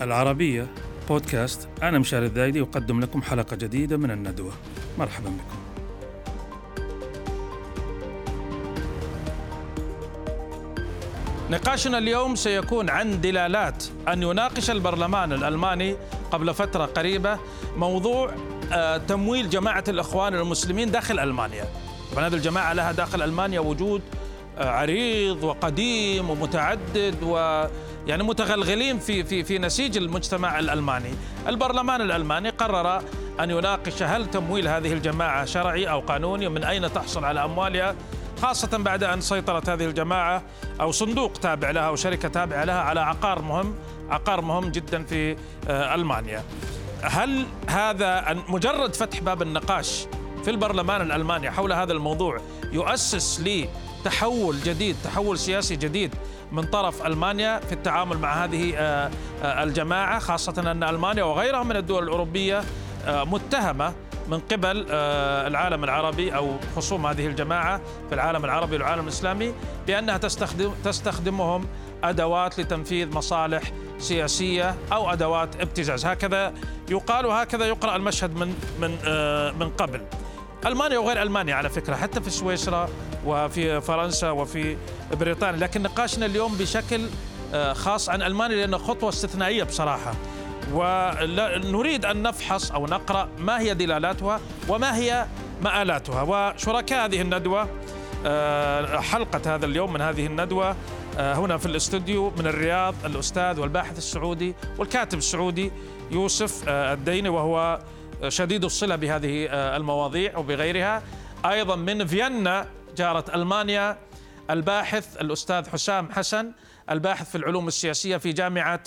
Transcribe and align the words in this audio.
العربية 0.00 0.66
بودكاست. 1.08 1.68
أنا 1.82 1.98
مشاري 1.98 2.26
الذايدي 2.26 2.60
أقدم 2.60 3.00
لكم 3.00 3.22
حلقة 3.22 3.56
جديدة 3.56 3.96
من 3.96 4.10
الندوة. 4.10 4.52
مرحبا 4.98 5.28
بكم. 5.28 5.58
نقاشنا 11.50 11.98
اليوم 11.98 12.34
سيكون 12.36 12.90
عن 12.90 13.20
دلالات 13.20 13.84
أن 14.08 14.22
يناقش 14.22 14.70
البرلمان 14.70 15.32
الألماني 15.32 15.96
قبل 16.30 16.54
فترة 16.54 16.84
قريبة 16.84 17.38
موضوع 17.76 18.32
آه، 18.72 18.96
تمويل 18.96 19.50
جماعة 19.50 19.84
الإخوان 19.88 20.34
المسلمين 20.34 20.90
داخل 20.90 21.18
ألمانيا. 21.18 21.64
طبعا 22.12 22.26
هذه 22.26 22.34
الجماعة 22.34 22.72
لها 22.72 22.92
داخل 22.92 23.22
ألمانيا 23.22 23.60
وجود 23.60 24.02
آه، 24.58 24.70
عريض 24.70 25.44
وقديم 25.44 26.30
ومتعدد 26.30 27.16
و 27.22 27.64
يعني 28.08 28.22
متغلغلين 28.22 28.98
في 28.98 29.24
في 29.24 29.44
في 29.44 29.58
نسيج 29.58 29.96
المجتمع 29.96 30.58
الألماني، 30.58 31.10
البرلمان 31.48 32.00
الألماني 32.00 32.50
قرر 32.50 33.02
أن 33.40 33.50
يناقش 33.50 34.02
هل 34.02 34.30
تمويل 34.30 34.68
هذه 34.68 34.92
الجماعة 34.92 35.44
شرعي 35.44 35.90
أو 35.90 36.00
قانوني 36.00 36.46
ومن 36.46 36.64
أين 36.64 36.92
تحصل 36.92 37.24
على 37.24 37.44
أموالها 37.44 37.94
خاصة 38.42 38.78
بعد 38.78 39.04
أن 39.04 39.20
سيطرت 39.20 39.68
هذه 39.68 39.84
الجماعة 39.84 40.42
أو 40.80 40.90
صندوق 40.90 41.32
تابع 41.32 41.70
لها 41.70 41.82
أو 41.82 41.96
شركة 41.96 42.28
تابعة 42.28 42.64
لها 42.64 42.80
على 42.80 43.00
عقار 43.00 43.42
مهم 43.42 43.74
عقار 44.10 44.40
مهم 44.40 44.70
جدا 44.70 45.04
في 45.04 45.36
آه، 45.68 45.94
ألمانيا. 45.94 46.42
هل 47.02 47.46
هذا 47.66 48.36
مجرد 48.48 48.94
فتح 48.94 49.20
باب 49.20 49.42
النقاش 49.42 50.06
في 50.44 50.50
البرلمان 50.50 51.00
الألماني 51.00 51.50
حول 51.50 51.72
هذا 51.72 51.92
الموضوع 51.92 52.40
يؤسس 52.72 53.40
لتحول 54.00 54.60
جديد 54.60 54.96
تحول 55.04 55.38
سياسي 55.38 55.76
جديد 55.76 56.14
من 56.52 56.62
طرف 56.62 57.06
ألمانيا 57.06 57.60
في 57.60 57.72
التعامل 57.72 58.18
مع 58.18 58.44
هذه 58.44 58.74
آه، 58.76 59.10
آه، 59.42 59.62
الجماعة 59.62 60.18
خاصة 60.18 60.70
أن 60.70 60.82
ألمانيا 60.82 61.24
وغيرها 61.24 61.62
من 61.62 61.76
الدول 61.76 62.02
الأوروبية 62.02 62.62
متهمة 63.08 63.94
من 64.28 64.40
قبل 64.40 64.86
آه، 64.90 65.46
العالم 65.46 65.84
العربي 65.84 66.34
أو 66.34 66.56
خصوم 66.76 67.06
هذه 67.06 67.26
الجماعة 67.26 67.80
في 68.08 68.14
العالم 68.14 68.44
العربي 68.44 68.76
والعالم 68.76 69.02
الإسلامي 69.02 69.54
بأنها 69.86 70.18
تستخدم 70.18 70.72
تستخدمهم 70.84 71.66
أدوات 72.04 72.60
لتنفيذ 72.60 73.14
مصالح 73.14 73.62
سياسية 73.98 74.74
أو 74.92 75.12
أدوات 75.12 75.60
ابتزاز 75.60 76.06
هكذا 76.06 76.54
يقال 76.90 77.26
وهكذا 77.26 77.66
يقرأ 77.66 77.96
المشهد 77.96 78.36
من 78.36 78.54
من 78.80 78.98
آه، 79.06 79.50
من 79.50 79.70
قبل. 79.70 80.00
ألمانيا 80.66 80.98
وغير 80.98 81.22
ألمانيا 81.22 81.54
على 81.54 81.68
فكرة 81.68 81.94
حتى 81.96 82.20
في 82.20 82.30
سويسرا 82.30 82.88
وفي 83.26 83.80
فرنسا 83.80 84.30
وفي 84.30 84.76
بريطانيا 85.12 85.60
لكن 85.60 85.82
نقاشنا 85.82 86.26
اليوم 86.26 86.54
بشكل 86.54 87.00
آه، 87.54 87.72
خاص 87.72 88.08
عن 88.08 88.22
ألمانيا 88.22 88.56
لأنه 88.56 88.78
خطوة 88.78 89.08
استثنائية 89.08 89.64
بصراحة. 89.64 90.14
ونريد 90.72 92.04
أن 92.04 92.22
نفحص 92.22 92.72
أو 92.72 92.86
نقرأ 92.86 93.28
ما 93.38 93.60
هي 93.60 93.74
دلالاتها 93.74 94.40
وما 94.68 94.96
هي 94.96 95.26
مآلاتها. 95.62 96.22
وشركاء 96.22 97.04
هذه 97.06 97.20
الندوة 97.20 97.68
آه، 98.26 99.00
حلقة 99.00 99.54
هذا 99.54 99.66
اليوم 99.66 99.92
من 99.92 100.00
هذه 100.00 100.26
الندوة 100.26 100.76
آه، 101.18 101.34
هنا 101.34 101.56
في 101.56 101.66
الاستوديو 101.66 102.32
من 102.38 102.46
الرياض 102.46 102.94
الأستاذ 103.04 103.60
والباحث 103.60 103.98
السعودي 103.98 104.54
والكاتب 104.78 105.18
السعودي 105.18 105.72
يوسف 106.10 106.68
الديني 106.68 107.28
وهو 107.28 107.80
شديد 108.28 108.64
الصلة 108.64 108.96
بهذه 108.96 109.46
المواضيع 109.52 110.38
وبغيرها. 110.38 111.02
أيضا 111.44 111.76
من 111.76 112.06
فيينا 112.06 112.66
جارة 112.96 113.24
ألمانيا 113.34 113.96
الباحث 114.50 115.16
الأستاذ 115.16 115.68
حسام 115.68 116.12
حسن 116.12 116.52
الباحث 116.90 117.30
في 117.30 117.38
العلوم 117.38 117.68
السياسية 117.68 118.16
في 118.16 118.32
جامعة 118.32 118.80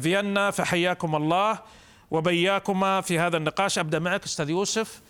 فيينا 0.00 0.50
فحياكم 0.50 1.16
الله 1.16 1.58
وبياكما 2.10 3.00
في 3.00 3.18
هذا 3.18 3.36
النقاش. 3.36 3.78
أبدأ 3.78 3.98
معك 3.98 4.24
أستاذ 4.24 4.50
يوسف 4.50 5.00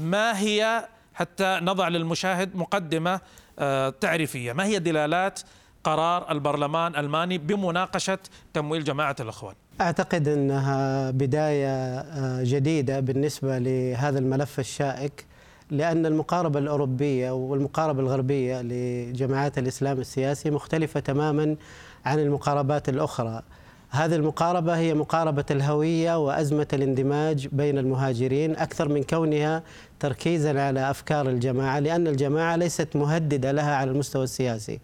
ما 0.00 0.38
هي 0.38 0.88
حتى 1.14 1.58
نضع 1.62 1.88
للمشاهد 1.88 2.56
مقدمة 2.56 3.20
آه، 3.58 3.90
تعريفية 4.00 4.52
ما 4.52 4.64
هي 4.64 4.78
دلالات 4.78 5.40
قرار 5.84 6.32
البرلمان 6.32 6.92
الألماني 6.92 7.38
بمناقشة 7.38 8.18
تمويل 8.54 8.84
جماعة 8.84 9.16
الإخوان؟ 9.20 9.54
أعتقد 9.80 10.28
أنها 10.28 11.10
بداية 11.10 11.98
آه، 11.98 12.42
جديدة 12.42 13.00
بالنسبة 13.00 13.58
لهذا 13.58 14.18
الملف 14.18 14.60
الشائك. 14.60 15.26
لأن 15.74 16.06
المقاربة 16.06 16.58
الأوروبية 16.58 17.30
والمقاربة 17.30 18.00
الغربية 18.00 18.62
لجماعات 18.62 19.58
الإسلام 19.58 20.00
السياسي 20.00 20.50
مختلفة 20.50 21.00
تماما 21.00 21.56
عن 22.04 22.18
المقاربات 22.18 22.88
الأخرى. 22.88 23.42
هذه 23.90 24.14
المقاربة 24.14 24.76
هي 24.76 24.94
مقاربة 24.94 25.44
الهوية 25.50 26.26
وأزمة 26.26 26.66
الاندماج 26.72 27.48
بين 27.52 27.78
المهاجرين 27.78 28.56
أكثر 28.56 28.88
من 28.88 29.02
كونها 29.02 29.62
تركيزا 30.00 30.60
على 30.62 30.90
أفكار 30.90 31.28
الجماعة 31.28 31.78
لأن 31.78 32.06
الجماعة 32.06 32.56
ليست 32.56 32.96
مهددة 32.96 33.52
لها 33.52 33.74
على 33.76 33.90
المستوى 33.90 34.24
السياسي. 34.24 34.80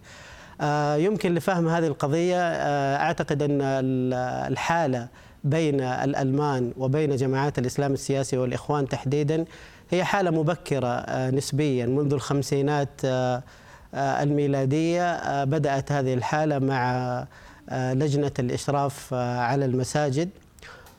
آه، 0.61 0.95
يمكن 0.95 1.35
لفهم 1.35 1.67
هذه 1.67 1.87
القضية 1.87 2.37
آه، 2.37 2.95
أعتقد 2.95 3.43
أن 3.43 3.59
الحالة 4.51 5.07
بين 5.43 5.81
الألمان 5.81 6.73
وبين 6.77 7.15
جماعات 7.15 7.59
الإسلام 7.59 7.93
السياسي 7.93 8.37
والإخوان 8.37 8.87
تحديدا 8.87 9.45
هي 9.91 10.03
حالة 10.03 10.31
مبكرة 10.31 10.87
آه، 10.87 11.31
نسبيا 11.31 11.85
منذ 11.85 12.13
الخمسينات 12.13 13.01
الميلادية 13.93 15.43
بدأت 15.43 15.91
هذه 15.91 16.13
الحالة 16.13 16.59
مع 16.59 17.25
آه، 17.69 17.93
لجنة 17.93 18.31
الإشراف 18.39 19.13
آه، 19.13 19.39
على 19.39 19.65
المساجد 19.65 20.29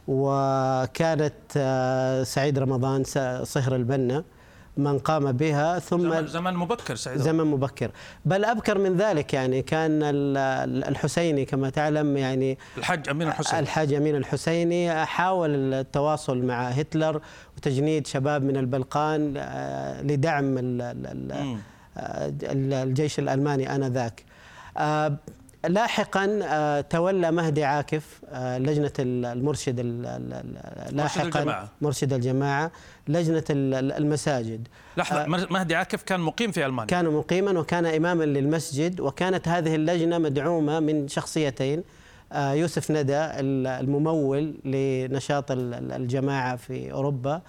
وكانت 0.09 1.33
آه، 1.57 2.23
سعيد 2.23 2.59
رمضان 2.59 3.05
صهر 3.45 3.77
البنا 3.77 4.25
من 4.77 4.99
قام 4.99 5.33
بها 5.33 5.79
ثم 5.79 6.27
زمن 6.27 6.55
مبكر 6.55 6.95
سعيد 6.95 7.19
زمن 7.19 7.45
مبكر. 7.45 7.91
بل 8.25 8.45
أبكر 8.45 8.79
من 8.79 8.97
ذلك 8.97 9.35
يعني 9.35 9.63
كان 9.63 10.01
الحسيني 10.89 11.45
كما 11.45 11.71
تعلم 11.71 12.17
يعني 12.17 12.59
الحاج 12.79 13.09
أمين 13.09 13.29
الحسيني. 13.29 13.61
الحاج 13.61 13.93
أمين 13.93 14.17
الحسيني 14.17 15.07
حاول 15.07 15.75
التواصل 15.75 16.43
مع 16.43 16.69
هتلر 16.69 17.21
وتجنيد 17.63 18.07
شباب 18.07 18.45
من 18.45 18.57
البلقان 18.57 19.35
لدعم 20.03 20.55
الجيش 22.73 23.19
الألماني 23.19 23.75
آنذاك. 23.75 24.25
لاحقا 25.69 26.41
آه، 26.43 26.81
تولى 26.81 27.31
مهدي 27.31 27.65
عاكف 27.65 28.21
آه، 28.29 28.59
لجنة 28.59 28.93
المرشد 28.99 29.81
لاحقا 30.91 31.69
مرشد 31.81 32.13
الجماعة 32.13 32.71
لجنة 33.09 33.45
المساجد. 33.51 34.69
لحظة 34.97 35.23
آه، 35.25 35.27
مهدي 35.27 35.75
عاكف 35.75 36.03
كان 36.03 36.21
مقيم 36.21 36.53
في 36.53 36.67
ألمانيا؟ 36.67 36.87
كان 36.87 37.05
مقيما 37.05 37.61
وكان 37.61 37.87
إماما 37.87 38.25
للمسجد 38.25 39.01
وكانت 39.01 39.49
هذه 39.49 39.75
اللجنة 39.75 40.19
مدعومة 40.19 40.81
من 40.81 41.09
شخصيتين. 41.09 41.83
يوسف 42.35 42.91
ندى 42.91 43.19
الممول 43.81 44.55
لنشاط 44.65 45.45
الجماعة 45.51 46.57
في 46.57 46.93
أوروبا 46.93 47.43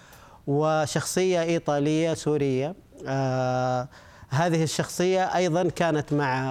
وشخصية 0.48 1.42
إيطالية 1.42 2.14
سورية. 2.14 2.76
هذه 4.30 4.64
الشخصية 4.64 5.36
أيضا 5.36 5.70
كانت 5.70 6.14
مع 6.14 6.44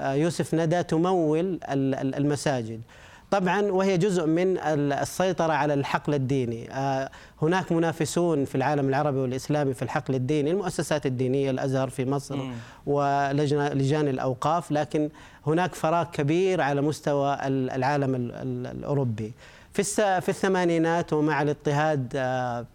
آه، 0.00 0.12
يوسف 0.12 0.54
ندى 0.54 0.82
تمول 0.82 1.60
المساجد. 2.14 2.80
طبعا 3.34 3.62
وهي 3.62 3.98
جزء 3.98 4.26
من 4.26 4.58
السيطرة 4.92 5.52
على 5.52 5.74
الحقل 5.74 6.14
الديني. 6.14 6.70
آه، 6.72 7.10
هناك 7.42 7.72
منافسون 7.72 8.44
في 8.44 8.54
العالم 8.54 8.88
العربي 8.88 9.18
والإسلامي 9.18 9.74
في 9.74 9.82
الحقل 9.82 10.14
الديني 10.14 10.50
المؤسسات 10.50 11.06
الدينية 11.06 11.50
الأزهر 11.50 11.88
في 11.88 12.04
مصر 12.04 12.38
ولجان 12.86 14.08
الأوقاف 14.08 14.72
لكن 14.72 15.08
هناك 15.46 15.74
فراغ 15.74 16.06
كبير 16.12 16.60
على 16.60 16.80
مستوى 16.80 17.38
العالم 17.46 18.14
الأوروبي. 18.14 19.32
في 19.72 19.82
في 20.20 20.28
الثمانينات 20.28 21.12
ومع 21.12 21.42
الاضطهاد 21.42 22.12
آه، 22.16 22.66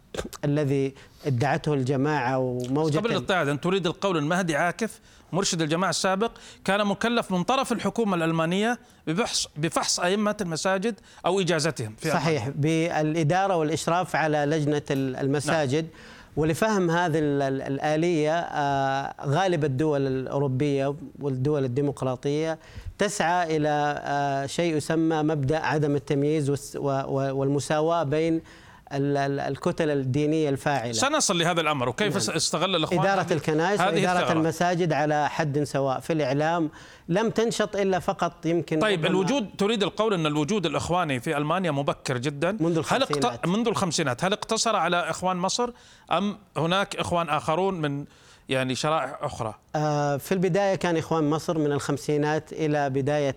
الذي 0.46 0.94
ادعته 1.26 1.74
الجماعة 1.74 2.38
وموجة 2.38 2.98
قبل 2.98 3.12
الاضطهاد 3.12 3.48
أن 3.48 3.62
تريد 3.62 3.88
القول 3.88 4.18
المهدي 4.18 4.56
عاكف 4.56 5.00
مرشد 5.34 5.62
الجماعة 5.62 5.90
السابق 5.90 6.32
كان 6.66 6.88
مكلف 6.88 7.32
من 7.32 7.44
طرف 7.44 7.72
الحكومة 7.72 8.16
الألمانية 8.16 8.80
بفحص 9.08 9.48
بفحص 9.58 10.00
أئمة 10.00 10.36
المساجد 10.42 11.00
أو 11.26 11.40
إجازتهم 11.40 11.96
في 11.98 12.10
صحيح 12.10 12.46
ألمانيا. 12.46 13.02
بالإدارة 13.02 13.56
والإشراف 13.56 14.16
على 14.16 14.38
لجنة 14.38 14.82
المساجد 14.92 15.84
نعم. 15.84 15.94
ولفهم 16.38 16.92
هذه 16.92 17.20
الآلية 17.20 18.40
آه، 18.40 19.16
غالب 19.26 19.66
الدول 19.66 20.08
الأوروبية 20.08 20.96
والدول 21.20 21.66
الديمقراطية 21.66 22.60
تسعى 22.98 23.58
إلى 23.58 24.02
آه، 24.04 24.46
شيء 24.46 24.76
يسمى 24.76 25.24
مبدأ 25.24 25.60
عدم 25.60 25.96
التمييز 25.96 26.76
والمساواة 26.76 28.04
بين 28.04 28.42
الكتل 28.92 29.90
الدينية 29.90 30.50
الفاعلة 30.50 30.92
سنصل 30.92 31.40
لهذا 31.40 31.62
الأمر 31.62 31.90
وكيف 31.90 32.28
نعم. 32.28 32.36
استغل 32.36 32.76
الإخوان 32.76 33.00
إدارة 33.00 33.34
الكنائس 33.34 33.80
وإدارة 33.80 34.20
الثغرة. 34.20 34.32
المساجد 34.32 34.94
على 34.94 35.30
حد 35.30 35.64
سواء 35.64 36.00
في 36.00 36.14
الإعلام 36.14 36.70
لم 37.10 37.30
تنشط 37.30 37.76
إلا 37.76 38.00
فقط 38.00 38.46
يمكن 38.46 38.80
طيب 38.80 39.06
الوجود 39.06 39.50
تريد 39.58 39.84
القول 39.84 40.14
إن 40.14 40.26
الوجود 40.26 40.66
الإخواني 40.66 41.20
في 41.20 41.38
ألمانيا 41.38 41.72
مبكر 41.72 42.18
جدا 42.18 42.58
منذ 42.60 42.78
الخمسينات 42.78 43.26
هل 43.26 43.26
اقت... 43.26 43.48
منذ 43.48 43.68
الخمسينات 43.68 44.24
هل 44.24 44.34
اقتصر 44.34 44.76
على 44.76 45.10
إخوان 45.10 45.38
مصر 45.38 45.70
أم 46.12 46.38
هناك 46.58 46.96
إخوان 46.96 47.30
آخرون 47.30 47.82
من 47.82 48.06
يعني 48.50 48.76
شرائح 48.76 49.18
أخرى؟ 49.22 49.54
آه 49.76 50.18
في 50.18 50.32
البداية 50.32 50.76
كان 50.76 50.98
إخوان 50.98 51.30
مصر 51.30 51.58
من 51.58 51.72
الخمسينات 51.72 52.54
إلى 52.54 52.90
بداية 52.90 53.36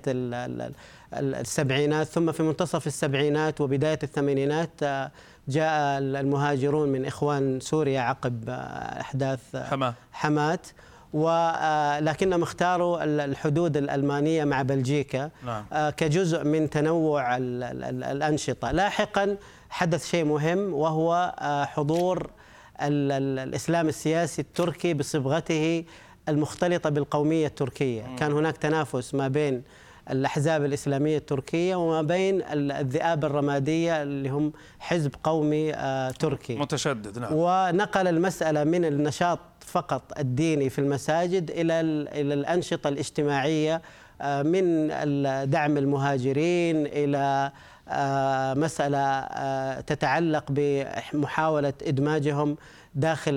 السبعينات 1.14 2.06
ثم 2.06 2.32
في 2.32 2.42
منتصف 2.42 2.86
السبعينات 2.86 3.60
وبداية 3.60 3.98
الثمانينات 4.02 4.70
آه 4.82 5.10
جاء 5.48 5.98
المهاجرون 5.98 6.88
من 6.88 7.06
إخوان 7.06 7.60
سوريا 7.60 8.00
عقب 8.00 8.44
أحداث 9.00 9.56
حما. 9.56 9.94
حمات 10.12 10.66
ولكنهم 11.12 12.42
اختاروا 12.42 13.04
الحدود 13.04 13.76
الألمانية 13.76 14.44
مع 14.44 14.62
بلجيكا 14.62 15.30
نعم. 15.46 15.90
كجزء 15.90 16.44
من 16.44 16.70
تنوع 16.70 17.36
الأنشطة 17.36 18.70
لاحقا 18.70 19.36
حدث 19.70 20.10
شيء 20.10 20.24
مهم 20.24 20.74
وهو 20.74 21.34
حضور 21.72 22.30
الإسلام 22.80 23.88
السياسي 23.88 24.42
التركي 24.42 24.94
بصبغته 24.94 25.84
المختلطة 26.28 26.90
بالقومية 26.90 27.46
التركية 27.46 28.16
كان 28.18 28.32
هناك 28.32 28.56
تنافس 28.56 29.14
ما 29.14 29.28
بين 29.28 29.62
الأحزاب 30.10 30.64
الإسلامية 30.64 31.16
التركية 31.16 31.74
وما 31.74 32.02
بين 32.02 32.42
الذئاب 32.52 33.24
الرمادية 33.24 34.02
اللي 34.02 34.28
هم 34.28 34.52
حزب 34.78 35.14
قومي 35.24 35.74
آه، 35.74 36.10
تركي. 36.10 36.56
متشدد 36.56 37.18
نعم. 37.18 37.30
ونقل 37.32 38.08
المسألة 38.08 38.64
من 38.64 38.84
النشاط 38.84 39.38
فقط 39.66 40.18
الديني 40.18 40.70
في 40.70 40.78
المساجد 40.78 41.50
إلى 41.50 41.80
إلى 42.20 42.34
الأنشطة 42.34 42.88
الاجتماعية 42.88 43.82
آه، 44.20 44.42
من 44.42 44.88
دعم 45.50 45.78
المهاجرين 45.78 46.86
إلى 46.86 47.52
آه، 47.88 48.54
مسألة 48.54 49.80
تتعلق 49.80 50.44
بمحاولة 50.48 51.72
إدماجهم 51.82 52.56
داخل 52.94 53.36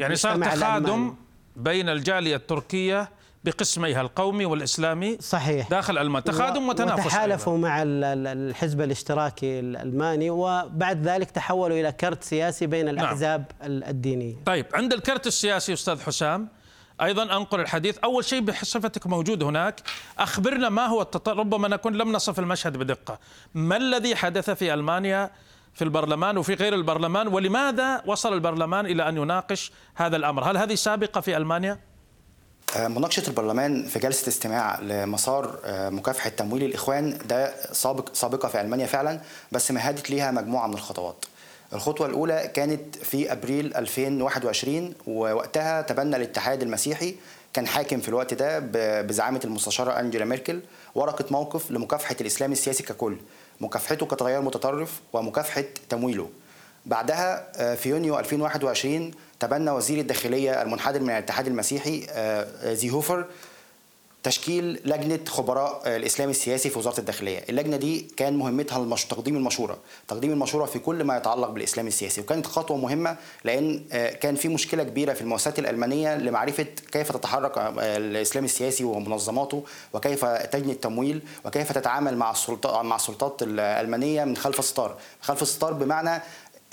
يعني 0.00 0.16
صار 0.16 0.44
تخادم 0.44 1.14
بين 1.56 1.88
الجالية 1.88 2.36
التركية 2.36 3.08
بقسميها 3.44 4.00
القومي 4.00 4.44
والإسلامي 4.44 5.18
صحيح. 5.20 5.68
داخل 5.68 5.98
ألمانيا 5.98 6.20
تخادم 6.20 6.68
وتنافس 6.68 7.06
وتحالفوا 7.06 7.58
مع 7.58 7.82
الحزب 7.86 8.80
الاشتراكي 8.80 9.60
الألماني 9.60 10.30
وبعد 10.30 11.08
ذلك 11.08 11.30
تحولوا 11.30 11.80
إلى 11.80 11.92
كرت 11.92 12.24
سياسي 12.24 12.66
بين 12.66 12.84
نعم. 12.84 12.94
الأحزاب 12.94 13.44
نعم. 13.60 13.70
الدينية. 13.70 14.36
طيب 14.46 14.66
عند 14.74 14.92
الكرت 14.92 15.26
السياسي 15.26 15.72
أستاذ 15.72 16.00
حسام 16.00 16.48
أيضا 17.02 17.22
أنقل 17.22 17.60
الحديث. 17.60 17.98
أول 17.98 18.24
شيء 18.24 18.40
بصفتك 18.40 19.06
موجود 19.06 19.42
هناك. 19.42 19.80
أخبرنا 20.18 20.68
ما 20.68 20.86
هو 20.86 21.02
التطور 21.02 21.36
ربما 21.36 21.68
نكون 21.68 21.92
لم 21.92 22.12
نصف 22.12 22.38
المشهد 22.38 22.76
بدقة. 22.76 23.18
ما 23.54 23.76
الذي 23.76 24.16
حدث 24.16 24.50
في 24.50 24.74
ألمانيا 24.74 25.30
في 25.74 25.84
البرلمان 25.84 26.38
وفي 26.38 26.54
غير 26.54 26.74
البرلمان 26.74 27.28
ولماذا 27.28 28.02
وصل 28.06 28.32
البرلمان 28.32 28.86
إلى 28.86 29.08
أن 29.08 29.16
يناقش 29.16 29.72
هذا 29.94 30.16
الأمر؟ 30.16 30.50
هل 30.50 30.56
هذه 30.56 30.74
سابقة 30.74 31.20
في 31.20 31.36
ألمانيا؟ 31.36 31.78
مناقشة 32.76 33.22
البرلمان 33.28 33.86
في 33.86 33.98
جلسة 33.98 34.28
استماع 34.28 34.80
لمسار 34.80 35.58
آه، 35.64 35.88
مكافحة 35.90 36.30
تمويل 36.30 36.62
الإخوان 36.64 37.18
ده 37.28 37.54
سابق 37.72 38.08
سابقة 38.14 38.48
في 38.48 38.60
ألمانيا 38.60 38.86
فعلا 38.86 39.20
بس 39.52 39.70
مهدت 39.70 40.10
ليها 40.10 40.30
مجموعة 40.30 40.66
من 40.66 40.74
الخطوات. 40.74 41.24
الخطوة 41.72 42.06
الأولى 42.06 42.50
كانت 42.54 42.96
في 42.96 43.32
أبريل 43.32 43.76
2021 43.76 44.94
ووقتها 45.06 45.82
تبنى 45.82 46.16
الاتحاد 46.16 46.62
المسيحي 46.62 47.14
كان 47.52 47.66
حاكم 47.66 48.00
في 48.00 48.08
الوقت 48.08 48.34
ده 48.34 48.58
بزعامة 49.02 49.40
المستشارة 49.44 50.00
أنجيلا 50.00 50.24
ميركل 50.24 50.60
ورقة 50.94 51.24
موقف 51.30 51.70
لمكافحة 51.70 52.16
الإسلام 52.20 52.52
السياسي 52.52 52.82
ككل 52.82 53.16
مكافحته 53.60 54.06
كتغير 54.06 54.40
متطرف 54.42 55.00
ومكافحة 55.12 55.64
تمويله. 55.88 56.28
بعدها 56.86 57.46
آه، 57.56 57.74
في 57.74 57.88
يونيو 57.88 58.18
2021 58.18 59.10
تبنى 59.40 59.70
وزير 59.70 59.98
الداخلية 59.98 60.62
المنحدر 60.62 61.00
من 61.00 61.10
الاتحاد 61.10 61.46
المسيحي 61.46 62.06
آه، 62.10 62.74
زيهوفر 62.74 63.26
تشكيل 64.22 64.80
لجنة 64.84 65.20
خبراء 65.28 65.82
آه، 65.84 65.96
الإسلام 65.96 66.30
السياسي 66.30 66.70
في 66.70 66.78
وزارة 66.78 67.00
الداخلية، 67.00 67.44
اللجنة 67.48 67.76
دي 67.76 68.00
كان 68.16 68.36
مهمتها 68.36 68.78
المش... 68.78 69.04
تقديم 69.04 69.36
المشورة، 69.36 69.78
تقديم 70.08 70.30
المشورة 70.30 70.64
في 70.64 70.78
كل 70.78 71.04
ما 71.04 71.16
يتعلق 71.16 71.48
بالإسلام 71.48 71.86
السياسي، 71.86 72.20
وكانت 72.20 72.46
خطوة 72.46 72.76
مهمة 72.76 73.16
لأن 73.44 73.82
كان 74.20 74.34
في 74.34 74.48
مشكلة 74.48 74.82
كبيرة 74.82 75.12
في 75.12 75.20
المؤسسات 75.20 75.58
الألمانية 75.58 76.16
لمعرفة 76.16 76.66
كيف 76.92 77.12
تتحرك 77.12 77.52
الإسلام 77.78 78.44
السياسي 78.44 78.84
ومنظماته، 78.84 79.64
وكيف 79.92 80.24
تجني 80.24 80.72
التمويل، 80.72 81.22
وكيف 81.44 81.72
تتعامل 81.72 82.16
مع 82.16 82.30
السلطات 82.30 82.84
مع 82.84 82.96
السلطات 82.96 83.42
الألمانية 83.42 84.24
من 84.24 84.36
خلف 84.36 84.58
الستار، 84.58 84.96
خلف 85.20 85.42
الستار 85.42 85.72
بمعنى 85.72 86.22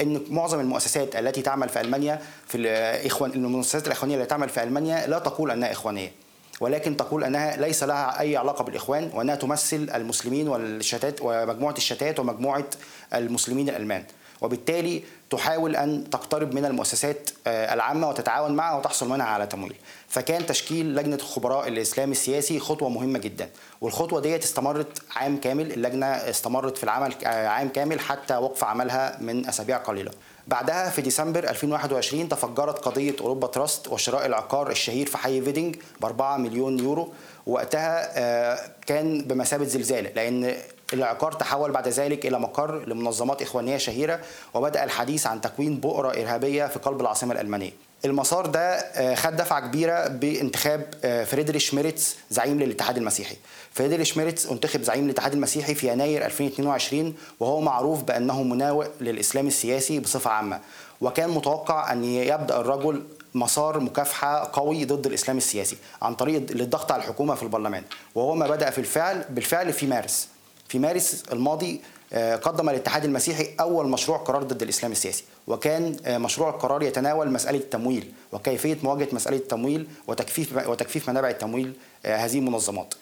إن 0.02 0.22
معظم 0.30 0.60
المؤسسات 0.60 1.16
التي 1.16 1.42
تعمل 1.42 1.70
في 1.70 1.82
ألمانيا 1.82 2.22
في 2.48 2.58
الاخوان 2.58 3.32
المؤسسات 3.32 3.88
الإخوانية 3.88 4.16
التي 4.16 4.28
تعمل 4.28 4.50
في 4.50 4.64
ألمانيا 4.64 5.08
لا 5.08 5.20
تقول 5.20 5.52
أنها 5.52 5.72
إخوانية 5.72 6.12
ولكن 6.60 6.98
تقول 6.98 7.24
أنها 7.24 7.58
ليس 7.58 7.84
لها 7.84 8.20
أي 8.20 8.38
علاقة 8.38 8.64
بالإخوان 8.64 9.12
وأنها 9.14 9.36
تمثل 9.36 9.90
المسلمين 9.96 10.48
والشتات 10.48 11.20
ومجموعة 11.22 11.74
الشتات 11.78 12.20
ومجموعة 12.20 12.66
المسلمين 13.14 13.70
الألمان. 13.70 14.04
وبالتالي 14.42 15.04
تحاول 15.30 15.76
أن 15.76 16.10
تقترب 16.10 16.54
من 16.54 16.66
المؤسسات 16.66 17.30
آه، 17.48 17.74
العامة 17.74 18.10
وتتعاون 18.10 18.52
معها 18.52 18.78
وتحصل 18.78 19.10
منها 19.10 19.26
على 19.26 19.48
تمويل. 19.48 19.76
فكان 20.08 20.46
تشكيل 20.46 20.96
لجنة 20.96 21.18
خبراء 21.18 21.68
الاسلام 21.68 22.12
السياسي 22.12 22.60
خطوة 22.60 22.90
مهمة 22.90 23.20
جدا. 23.20 23.50
والخطوة 23.82 24.22
ديت 24.22 24.44
استمرت 24.44 25.02
عام 25.16 25.38
كامل 25.38 25.72
اللجنة 25.72 26.06
استمرت 26.06 26.78
في 26.78 26.84
العمل 26.84 27.14
آه، 27.26 27.48
عام 27.48 27.70
كامل 27.70 28.00
حتى 28.00 28.38
وقف 28.38 28.64
عملها 28.64 29.18
من 29.22 29.48
أسابيع 29.48 29.78
قليلة. 29.78 30.12
بعدها 30.48 30.90
في 30.90 31.02
ديسمبر 31.02 31.50
2021 31.50 32.30
تفجرت 32.30 32.80
قضية 32.80 33.16
أوروبا 33.22 33.48
تراست 33.48 33.88
وشراء 33.88 34.26
العقار 34.26 34.72
الشهير 34.72 35.08
في 35.08 35.18
حي 35.18 35.42
فيدنج 35.42 35.76
ب 36.02 36.06
4 36.06 36.38
مليون 36.38 36.80
يورو. 36.80 37.14
وقتها 37.46 38.12
آه، 38.18 38.60
كان 38.88 39.22
بمثابة 39.22 39.66
زلزال 39.66 40.04
لأن 40.16 40.56
العقار 40.94 41.32
تحول 41.32 41.72
بعد 41.72 41.88
ذلك 41.88 42.26
إلى 42.26 42.40
مقر 42.40 42.86
لمنظمات 42.90 43.42
إخوانية 43.42 43.78
شهيرة 43.78 44.20
وبدأ 44.54 44.84
الحديث 44.84 45.28
عن 45.28 45.42
تكوين 45.42 45.78
بؤرة 45.78 46.10
إرهابية 46.10 46.66
في 46.66 46.80
قلب 46.80 47.02
العاصمة 47.02 47.34
الألمانية. 47.34 47.72
المسار 48.06 48.46
ده 48.46 48.60
آه، 48.78 49.16
خد 49.16 49.36
دفعة 49.36 49.68
كبيرة 49.68 50.08
بانتخاب 50.08 50.94
آه، 51.04 51.24
فريدريش 51.24 51.74
ميريتس 51.74 52.16
زعيم 52.30 52.60
للاتحاد 52.60 52.98
المسيحي. 52.98 53.36
فريدريش 53.74 54.18
ميريتس 54.18 54.46
انتخب 54.46 54.82
زعيم 54.84 55.06
الاتحاد 55.06 55.34
المسيحي 55.34 55.76
في 55.76 55.92
يناير 55.92 56.26
2022 56.26 57.16
وهو 57.40 57.62
معروف 57.62 58.04
بأنه 58.04 58.44
مناوئ 58.44 58.88
للإسلام 59.02 59.48
السياسي 59.48 60.00
بصفة 60.00 60.32
عامة 60.32 60.60
وكان 61.02 61.30
متوقع 61.30 61.94
أن 61.94 62.04
يبدأ 62.04 62.60
الرجل 62.60 63.04
مسار 63.34 63.80
مكافحة 63.80 64.50
قوي 64.54 64.86
ضد 64.86 65.06
الإسلام 65.06 65.38
السياسي 65.38 65.78
عن 66.02 66.16
طريق 66.16 66.36
الضغط 66.52 66.92
على 66.92 67.04
الحكومة 67.04 67.36
في 67.36 67.44
البرلمان 67.44 67.84
وهو 68.16 68.36
ما 68.36 68.48
بدأ 68.48 68.70
في 68.70 68.78
الفعل 68.78 69.26
بالفعل 69.30 69.74
في 69.74 69.88
مارس. 69.88 70.28
في 70.72 70.80
مارس 70.80 71.24
الماضي 71.32 71.82
آه، 72.14 72.36
قدم 72.36 72.70
الاتحاد 72.70 73.06
المسيحي 73.06 73.50
أول 73.60 73.90
مشروع 73.90 74.18
قرار 74.18 74.44
ضد 74.44 74.62
الإسلام 74.62 74.92
السياسي 74.92 75.24
وكان 75.48 75.98
آه، 76.06 76.18
مشروع 76.18 76.50
القرار 76.50 76.84
يتناول 76.84 77.32
مسألة 77.32 77.58
التمويل 77.58 78.14
وكيفية 78.32 78.78
مواجهة 78.84 79.08
مسألة 79.12 79.38
التمويل 79.38 79.88
وتكفيف 80.08 80.68
وتكفيف 80.68 81.10
منابع 81.10 81.30
التمويل 81.30 81.74
آه، 82.06 82.16
هذه 82.16 82.38
المنظمات. 82.38 82.94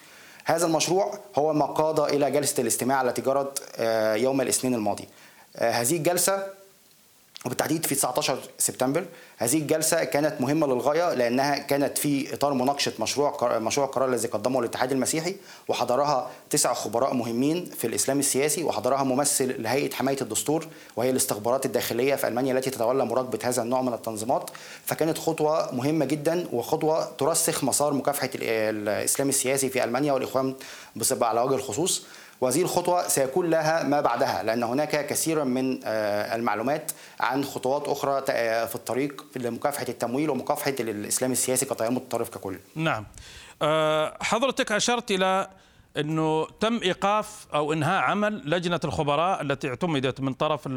هذا 0.45 0.65
المشروع 0.65 1.19
هو 1.35 1.53
ما 1.53 1.65
قاد 1.65 1.99
إلى 1.99 2.31
جلسة 2.31 2.61
الاستماع 2.61 3.01
التي 3.01 3.21
جرت 3.21 3.79
يوم 4.15 4.41
الاثنين 4.41 4.73
الماضي. 4.73 5.07
هذه 5.57 5.97
الجلسة 5.97 6.43
وبالتحديد 7.45 7.85
في 7.85 7.95
19 7.95 8.39
سبتمبر 8.57 9.05
هذه 9.37 9.57
الجلسة 9.57 10.03
كانت 10.03 10.41
مهمة 10.41 10.67
للغاية 10.67 11.13
لأنها 11.13 11.57
كانت 11.57 11.97
في 11.97 12.33
إطار 12.33 12.53
مناقشة 12.53 12.91
مشروع 12.99 13.57
مشروع 13.59 13.87
القرار 13.87 14.09
الذي 14.09 14.27
قدمه 14.27 14.59
الاتحاد 14.59 14.91
المسيحي 14.91 15.35
وحضرها 15.67 16.31
تسع 16.49 16.73
خبراء 16.73 17.13
مهمين 17.13 17.65
في 17.65 17.87
الإسلام 17.87 18.19
السياسي 18.19 18.63
وحضرها 18.63 19.03
ممثل 19.03 19.63
لهيئة 19.63 19.93
حماية 19.93 20.17
الدستور 20.21 20.67
وهي 20.95 21.09
الاستخبارات 21.09 21.65
الداخلية 21.65 22.15
في 22.15 22.27
ألمانيا 22.27 22.53
التي 22.53 22.69
تتولى 22.69 23.05
مراقبة 23.05 23.39
هذا 23.43 23.61
النوع 23.61 23.81
من 23.81 23.93
التنظيمات. 23.93 24.49
فكانت 24.85 25.17
خطوة 25.17 25.75
مهمة 25.75 26.05
جدا 26.05 26.47
وخطوة 26.53 27.05
ترسخ 27.05 27.63
مسار 27.63 27.93
مكافحة 27.93 28.29
الإسلام 28.35 29.29
السياسي 29.29 29.69
في 29.69 29.83
ألمانيا 29.83 30.13
والإخوان 30.13 30.55
على 31.21 31.41
وجه 31.41 31.55
الخصوص. 31.55 32.03
وهذه 32.41 32.61
الخطوة 32.61 33.07
سيكون 33.07 33.49
لها 33.49 33.83
ما 33.83 34.01
بعدها 34.01 34.43
لأن 34.43 34.63
هناك 34.63 35.07
كثيرا 35.07 35.43
من 35.43 35.79
آه، 35.83 36.35
المعلومات 36.35 36.91
عن 37.19 37.43
خطوات 37.43 37.87
أخرى 37.87 38.23
آه، 38.29 38.65
في 38.65 38.75
الطريق 38.75 39.25
لمكافحة 39.35 39.85
التمويل 39.89 40.29
ومكافحة 40.29 40.75
الإسلام 40.79 41.31
السياسي 41.31 41.65
كتيار 41.65 41.91
متطرف 41.91 42.29
ككل. 42.29 42.59
نعم. 42.75 43.05
آه، 43.61 44.17
حضرتك 44.21 44.71
أشرت 44.71 45.11
إلى 45.11 45.49
إنه 45.97 46.47
تم 46.59 46.79
إيقاف 46.83 47.47
أو 47.53 47.73
إنهاء 47.73 48.03
عمل 48.03 48.49
لجنة 48.49 48.79
الخبراء 48.83 49.41
التي 49.41 49.69
اعتمدت 49.69 50.21
من 50.21 50.33
طرف 50.33 50.69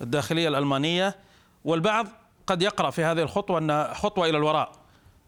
الداخلية 0.00 0.48
الألمانية 0.48 1.16
والبعض 1.64 2.06
قد 2.46 2.62
يقرأ 2.62 2.90
في 2.90 3.04
هذه 3.04 3.22
الخطوة 3.22 3.58
انها 3.58 3.94
خطوة 3.94 4.28
إلى 4.28 4.36
الوراء 4.36 4.72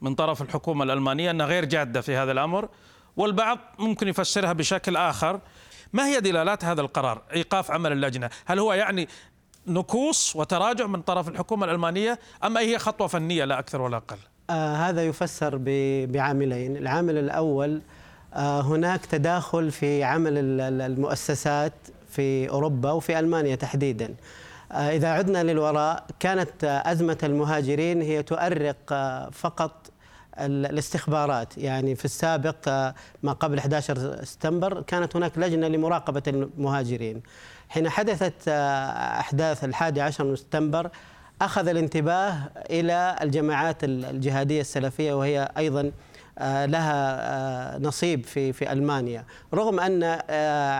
من 0.00 0.14
طرف 0.14 0.42
الحكومة 0.42 0.84
الألمانية 0.84 1.30
أنها 1.30 1.46
غير 1.46 1.64
جادة 1.64 2.00
في 2.00 2.16
هذا 2.16 2.32
الأمر. 2.32 2.68
والبعض 3.16 3.58
ممكن 3.78 4.08
يفسرها 4.08 4.52
بشكل 4.52 4.96
آخر. 4.96 5.40
ما 5.92 6.06
هي 6.06 6.20
دلالات 6.20 6.64
هذا 6.64 6.80
القرار؟ 6.80 7.22
إيقاف 7.34 7.70
عمل 7.70 7.92
اللجنة. 7.92 8.30
هل 8.46 8.58
هو 8.58 8.72
يعني 8.72 9.08
نكوص 9.66 10.36
وتراجع 10.36 10.86
من 10.86 11.02
طرف 11.02 11.28
الحكومة 11.28 11.64
الألمانية؟ 11.64 12.18
أم 12.44 12.56
هي 12.56 12.78
خطوة 12.78 13.06
فنية 13.06 13.44
لا 13.44 13.58
أكثر 13.58 13.80
ولا 13.80 13.96
أقل؟ 13.96 14.16
آه 14.50 14.76
هذا 14.76 15.06
يفسر 15.06 15.56
بعاملين 16.06 16.76
العامل 16.76 17.18
الأول 17.18 17.82
آه 18.34 18.60
هناك 18.60 19.06
تداخل 19.06 19.70
في 19.70 20.04
عمل 20.04 20.32
المؤسسات 20.60 21.72
في 22.10 22.48
أوروبا 22.48 22.90
وفي 22.90 23.18
ألمانيا 23.18 23.54
تحديدا. 23.56 24.14
آه 24.72 24.74
إذا 24.90 25.08
عدنا 25.08 25.42
للوراء 25.42 26.06
كانت 26.20 26.64
أزمة 26.64 27.18
المهاجرين 27.22 28.02
هي 28.02 28.22
تؤرق 28.22 28.76
آه 28.92 29.30
فقط 29.30 29.90
الاستخبارات. 30.46 31.58
يعني 31.58 31.94
في 31.94 32.04
السابق 32.04 32.56
آه، 32.68 32.94
ما 33.22 33.32
قبل 33.32 33.58
11 33.58 34.24
سبتمبر 34.24 34.82
كانت 34.82 35.16
هناك 35.16 35.38
لجنة 35.38 35.68
لمراقبة 35.68 36.22
المهاجرين. 36.26 37.22
حين 37.68 37.88
حدثت 37.88 38.48
آه، 38.48 39.20
أحداث 39.20 39.64
الحادي 39.64 40.00
عشر 40.00 40.24
من 40.24 40.36
سبتمبر 40.36 40.90
أخذ 41.42 41.68
الانتباه 41.68 42.38
إلى 42.70 43.16
الجماعات 43.22 43.84
الجهادية 43.84 44.60
السلفية 44.60 45.12
وهي 45.12 45.48
أيضا 45.58 45.92
آه، 46.38 46.66
لها 46.66 47.78
نصيب 47.78 48.24
في 48.24 48.52
في 48.52 48.72
ألمانيا. 48.72 49.24
رغم 49.54 49.80
أن 49.80 50.02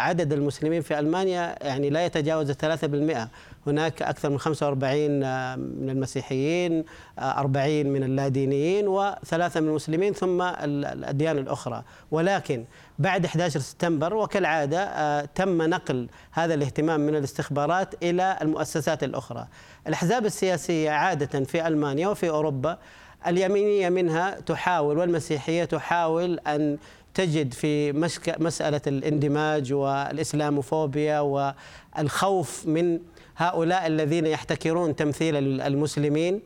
عدد 0.00 0.33
المسلمين 0.33 0.83
في 0.83 0.99
ألمانيا 0.99 1.57
يعني 1.61 1.90
لا 1.90 2.05
يتجاوز 2.05 2.50
3% 2.50 3.29
هناك 3.67 4.02
أكثر 4.02 4.31
من 4.31 4.38
45 4.38 5.25
آه، 5.25 5.57
من 5.57 5.90
المسيحيين 5.90 6.85
40 7.19 7.69
آه، 7.69 7.83
من 7.83 8.02
اللادينيين 8.02 8.88
وثلاثة 8.88 9.61
من 9.61 9.69
المسلمين 9.69 10.12
ثم 10.12 10.43
الأديان 10.43 11.38
الأخرى. 11.38 11.83
ولكن 12.11 12.64
بعد 12.99 13.25
11 13.25 13.61
سبتمبر 13.61 14.14
وكالعادة 14.14 14.83
آه، 14.83 15.29
تم 15.35 15.62
نقل 15.62 16.09
هذا 16.33 16.55
الاهتمام 16.55 17.00
من 17.00 17.17
الاستخبارات 17.17 17.95
إلى 18.02 18.38
المؤسسات 18.43 19.05
الأخرى. 19.05 19.47
الأحزاب 19.87 20.26
السياسية 20.26 20.90
عادة 20.90 21.45
في 21.45 21.67
ألمانيا 21.67 22.09
وفي 22.09 22.31
أوروبا 22.31 22.79
اليمينية 23.26 23.88
منها 23.88 24.40
تحاول 24.40 24.99
والمسيحية 24.99 25.64
تحاول 25.64 26.38
أن 26.38 26.79
تجد 27.14 27.55
في 27.55 27.93
مسألة 28.38 28.81
الاندماج 28.87 29.73
والإسلاموفوبيا 29.73 31.21
والخوف 31.21 32.67
من 32.67 32.99
هؤلاء 33.41 33.87
الذين 33.87 34.27
يحتكرون 34.27 34.97
تمثيل 34.97 35.61
المسلمين 35.61 36.41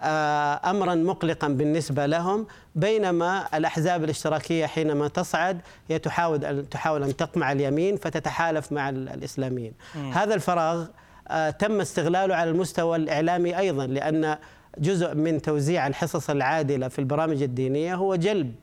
آه، 0.00 0.60
امرا 0.70 0.94
مقلقا 0.94 1.48
بالنسبة 1.48 2.06
لهم 2.06 2.46
بينما 2.74 3.46
الأحزاب 3.54 4.04
الاشتراكية 4.04 4.66
حينما 4.66 5.08
تصعد 5.08 5.60
هي 5.88 5.98
تحاول 5.98 6.44
ان 6.44 6.68
تحاول 6.68 7.02
أن 7.02 7.16
تقمع 7.16 7.52
اليمين 7.52 7.96
فتتحالف 7.96 8.72
مع 8.72 8.88
الإسلاميين. 8.88 9.72
هذا 10.12 10.34
الفراغ 10.34 10.86
آه، 11.28 11.50
تم 11.50 11.80
استغلاله 11.80 12.34
على 12.34 12.50
المستوى 12.50 12.96
الإعلامي 12.96 13.58
أيضا 13.58 13.86
لأن 13.86 14.36
جزء 14.78 15.14
من 15.14 15.42
توزيع 15.42 15.86
الحصص 15.86 16.30
العادلة 16.30 16.88
في 16.88 16.98
البرامج 16.98 17.42
الدينية 17.42 17.94
هو 17.94 18.14
جلب 18.16 18.54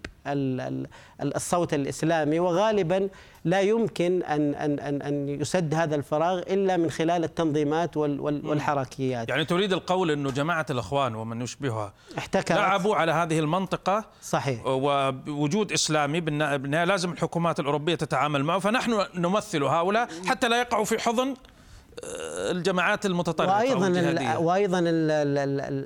الصوت 1.22 1.74
الإسلامي 1.74 2.40
وغالبا 2.40 3.10
لا 3.46 3.62
يمكن 3.62 4.24
أن 4.24 4.56
أن 4.56 4.80
أن 4.80 5.02
أن 5.02 5.30
يسد 5.30 5.74
هذا 5.74 5.96
الفراغ 5.96 6.40
إلا 6.40 6.78
من 6.78 6.92
خلال 6.92 7.24
التنظيمات 7.24 7.98
والحركيات. 7.98 9.30
يعني 9.30 9.46
تريد 9.46 9.74
القول 9.74 10.12
إنه 10.12 10.32
جماعة 10.32 10.66
الإخوان 10.70 11.16
ومن 11.16 11.42
يشبهها 11.42 11.94
احتكرت. 12.18 12.58
لعبوا 12.58 12.96
على 12.96 13.12
هذه 13.12 13.40
المنطقة 13.40 14.06
صحيح. 14.22 14.66
ووجود 14.66 15.72
إسلامي 15.72 16.22
بالنهايه 16.22 16.84
لازم 16.84 17.12
الحكومات 17.12 17.60
الأوروبية 17.60 17.96
تتعامل 17.96 18.44
معه 18.44 18.60
فنحن 18.60 19.06
نمثل 19.16 19.64
هؤلاء 19.64 20.10
حتى 20.26 20.50
لا 20.50 20.60
يقعوا 20.60 20.86
في 20.86 21.00
حضن 21.00 21.34
الجماعات 22.04 23.06
المتطرفة 23.06 23.54
وأيضا 23.54 24.38
وأيضا 24.38 24.82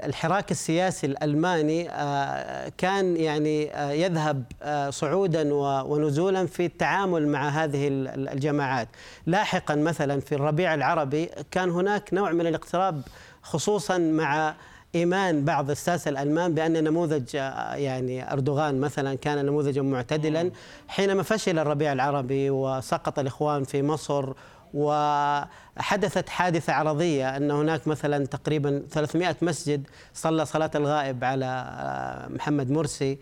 الحراك 0.06 0.51
السياسي 0.51 1.08
الألماني 1.08 1.89
آه، 1.89 2.72
كان 2.78 3.18
يعني 3.18 3.75
آه، 3.75 3.92
يذهب 3.92 4.44
آه، 4.63 4.89
صعودا 4.89 5.54
ونزولا 5.54 6.46
في 6.46 6.66
التعامل 6.66 7.28
مع 7.28 7.50
هذه 7.50 7.88
الجماعات. 7.92 8.88
لاحقا 9.25 9.75
مثلا 9.75 10.20
في 10.20 10.36
الربيع 10.36 10.74
العربي 10.74 11.30
كان 11.51 11.70
هناك 11.70 12.13
نوع 12.13 12.32
من 12.32 12.48
الاقتراب 12.48 13.01
خصوصا 13.42 13.98
مع 13.98 14.56
إيمان 14.96 15.46
بعض 15.46 15.70
الساسه 15.70 16.10
الألمان 16.10 16.54
بأن 16.54 16.84
نموذج 16.84 17.34
يعني 17.74 18.34
أردوغان 18.34 18.80
مثلا 18.80 19.16
كان 19.16 19.46
نموذجا 19.46 19.82
معتدلا. 19.82 20.51
حينما 20.88 21.24
فشل 21.24 21.60
الربيع 21.60 21.94
العربي 21.94 22.50
وسقط 22.50 23.20
الإخوان 23.20 23.63
في 23.63 23.82
مصر 23.82 24.34
وحدثت 24.74 26.30
حادثة 26.30 26.74
عرضية 26.74 27.38
أن 27.38 27.52
هناك 27.52 27.88
مثلا 27.88 28.26
تقريبا 28.26 28.84
300 28.92 29.36
مسجد 29.42 29.88
صلى 30.14 30.46
صلاة 30.46 30.72
الغائب 30.76 31.24
على 31.24 31.46
آه، 31.80 32.28
محمد 32.28 32.72
مرسي. 32.72 33.18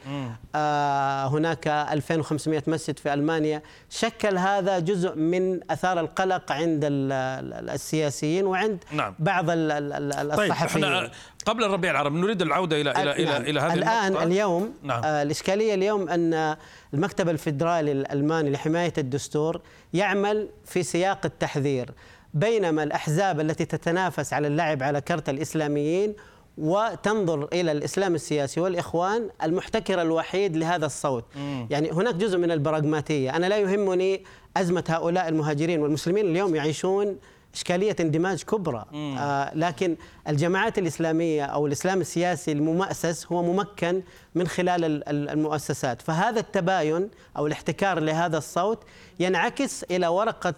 آه 0.56 1.28
هناك 1.28 1.68
2500 1.68 2.64
مسجد 2.68 3.00
في 3.00 3.14
ألمانيا. 3.14 3.62
شكل 3.90 4.38
هذا 4.38 4.80
جزء 4.80 5.16
من 5.16 5.60
أثار 5.72 6.00
القلق 6.00 6.52
عند 6.52 6.82
السياسيين 6.84 8.46
وعند 8.46 8.84
نعم. 8.92 9.16
بعض 9.20 9.46
الصحفيين. 9.50 10.86
طيب 10.86 11.12
قبل 11.48 11.64
الربيع 11.64 11.92
العربي 11.92 12.20
نريد 12.20 12.42
العودة 12.42 12.82
إلى 12.82 12.92
إلى 12.92 13.12
إلى, 13.12 13.26
نعم. 13.26 13.42
إلى 13.42 13.60
هذه 13.60 13.74
الآن 13.74 14.08
النقطة. 14.08 14.24
اليوم 14.24 14.74
نعم. 14.84 15.04
آه 15.04 15.24
الإشكالية 15.24 15.74
اليوم 15.74 16.10
أن 16.10 16.56
المكتب 16.94 17.30
الفيدرالي 17.30 17.92
الألماني 17.92 18.50
لحماية 18.50 18.94
الدستور 18.98 19.62
يعمل 19.94 20.50
في 20.66 20.84
سياق 20.84 21.26
التحذير 21.26 21.90
بينما 22.34 22.84
الأحزاب 22.84 23.40
التي 23.40 23.66
تتنافس 23.66 24.34
على 24.34 24.48
اللعب 24.48 24.84
على 24.84 25.02
كرت 25.02 25.30
الإسلاميين 25.30 26.16
وتنظر 26.58 27.48
إلى 27.54 27.72
الإسلام 27.72 28.16
السياسي 28.16 28.60
والإخوان 28.60 29.30
المحتكر 29.44 30.02
الوحيد 30.02 30.58
لهذا 30.58 30.86
الصوت 30.86 31.26
مم. 31.36 31.68
يعني 31.70 31.92
هناك 31.92 32.16
جزء 32.16 32.38
من 32.38 32.52
البراغماتية 32.52 33.36
أنا 33.36 33.46
لا 33.46 33.58
يهمني 33.58 34.24
أزمة 34.58 34.84
هؤلاء 34.90 35.28
المهاجرين 35.28 35.80
والمسلمين 35.82 36.26
اليوم 36.26 36.56
يعيشون 36.56 37.18
إشكالية 37.54 37.96
اندماج 38.00 38.44
كبرى. 38.44 38.86
آه 38.94 39.52
لكن 39.56 39.96
الجماعات 40.28 40.78
الإسلامية 40.78 41.46
أو 41.46 41.68
الإسلام 41.68 42.02
السياسي 42.02 42.52
المؤسس 42.52 43.28
هو 43.32 43.44
ممكن 43.44 44.04
من 44.36 44.48
خلال 44.48 45.04
المؤسسات. 45.30 46.02
فهذا 46.02 46.40
التباين 46.40 47.10
أو 47.38 47.48
الاحتكار 47.48 48.00
لهذا 48.00 48.38
الصوت 48.38 48.84
ينعكس 49.20 49.84
إلى 49.84 50.08
ورقة 50.08 50.54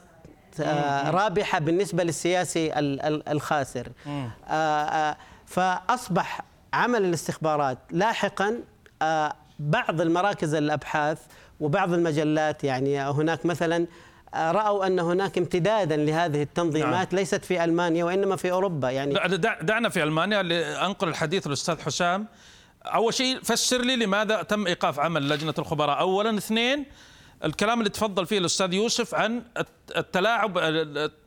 آه 0.62 1.10
رابحة 1.12 1.60
بالنسبة 1.60 2.04
للسياسي 2.04 2.72
الخاسر. 3.32 3.88
آه 4.08 4.32
آه 4.54 5.18
فأصبح 5.46 6.42
عمل 6.74 7.06
الاستخبارات 7.06 7.78
لاحقا 7.92 8.60
آه 9.02 9.34
بعض 9.60 10.02
المراكز 10.02 10.54
الأبحاث 10.54 11.20
وبعض 11.60 11.94
المجلات 11.94 12.64
يعني 12.64 13.02
هناك 13.02 13.46
مثلا 13.46 13.88
رأوا 14.36 14.88
أن 14.88 15.00
هناك 15.00 15.38
امتدادا 15.38 15.98
لهذه 15.98 16.42
التنظيمات 16.42 17.14
نعم. 17.14 17.20
ليست 17.20 17.46
في 17.46 17.64
ألمانيا 17.64 18.04
وإنما 18.04 18.36
في 18.36 18.52
أوروبا 18.52 18.90
يعني 18.90 19.14
دعنا 19.62 19.90
في 19.90 20.04
ألمانيا 20.04 20.44
لأنقل 20.44 21.08
الحديث 21.08 21.48
للأستاذ 21.48 21.80
حسام. 21.82 22.28
أول 22.86 23.14
شيء 23.14 23.40
فسر 23.44 23.82
لي 23.82 23.96
لماذا 23.96 24.44
تم 24.44 24.68
إيقاف 24.68 25.00
عمل 25.00 25.30
لجنة 25.30 25.54
الخبراء. 25.60 26.00
اولا 26.00 26.38
اثنين 26.38 26.86
الكلام 27.44 27.80
اللي 27.80 27.90
تفضل 27.90 28.26
فيه 28.26 28.38
الأستاذ 28.38 28.74
يوسف 28.74 29.16
عن 29.16 29.44
التلاعب 29.98 30.60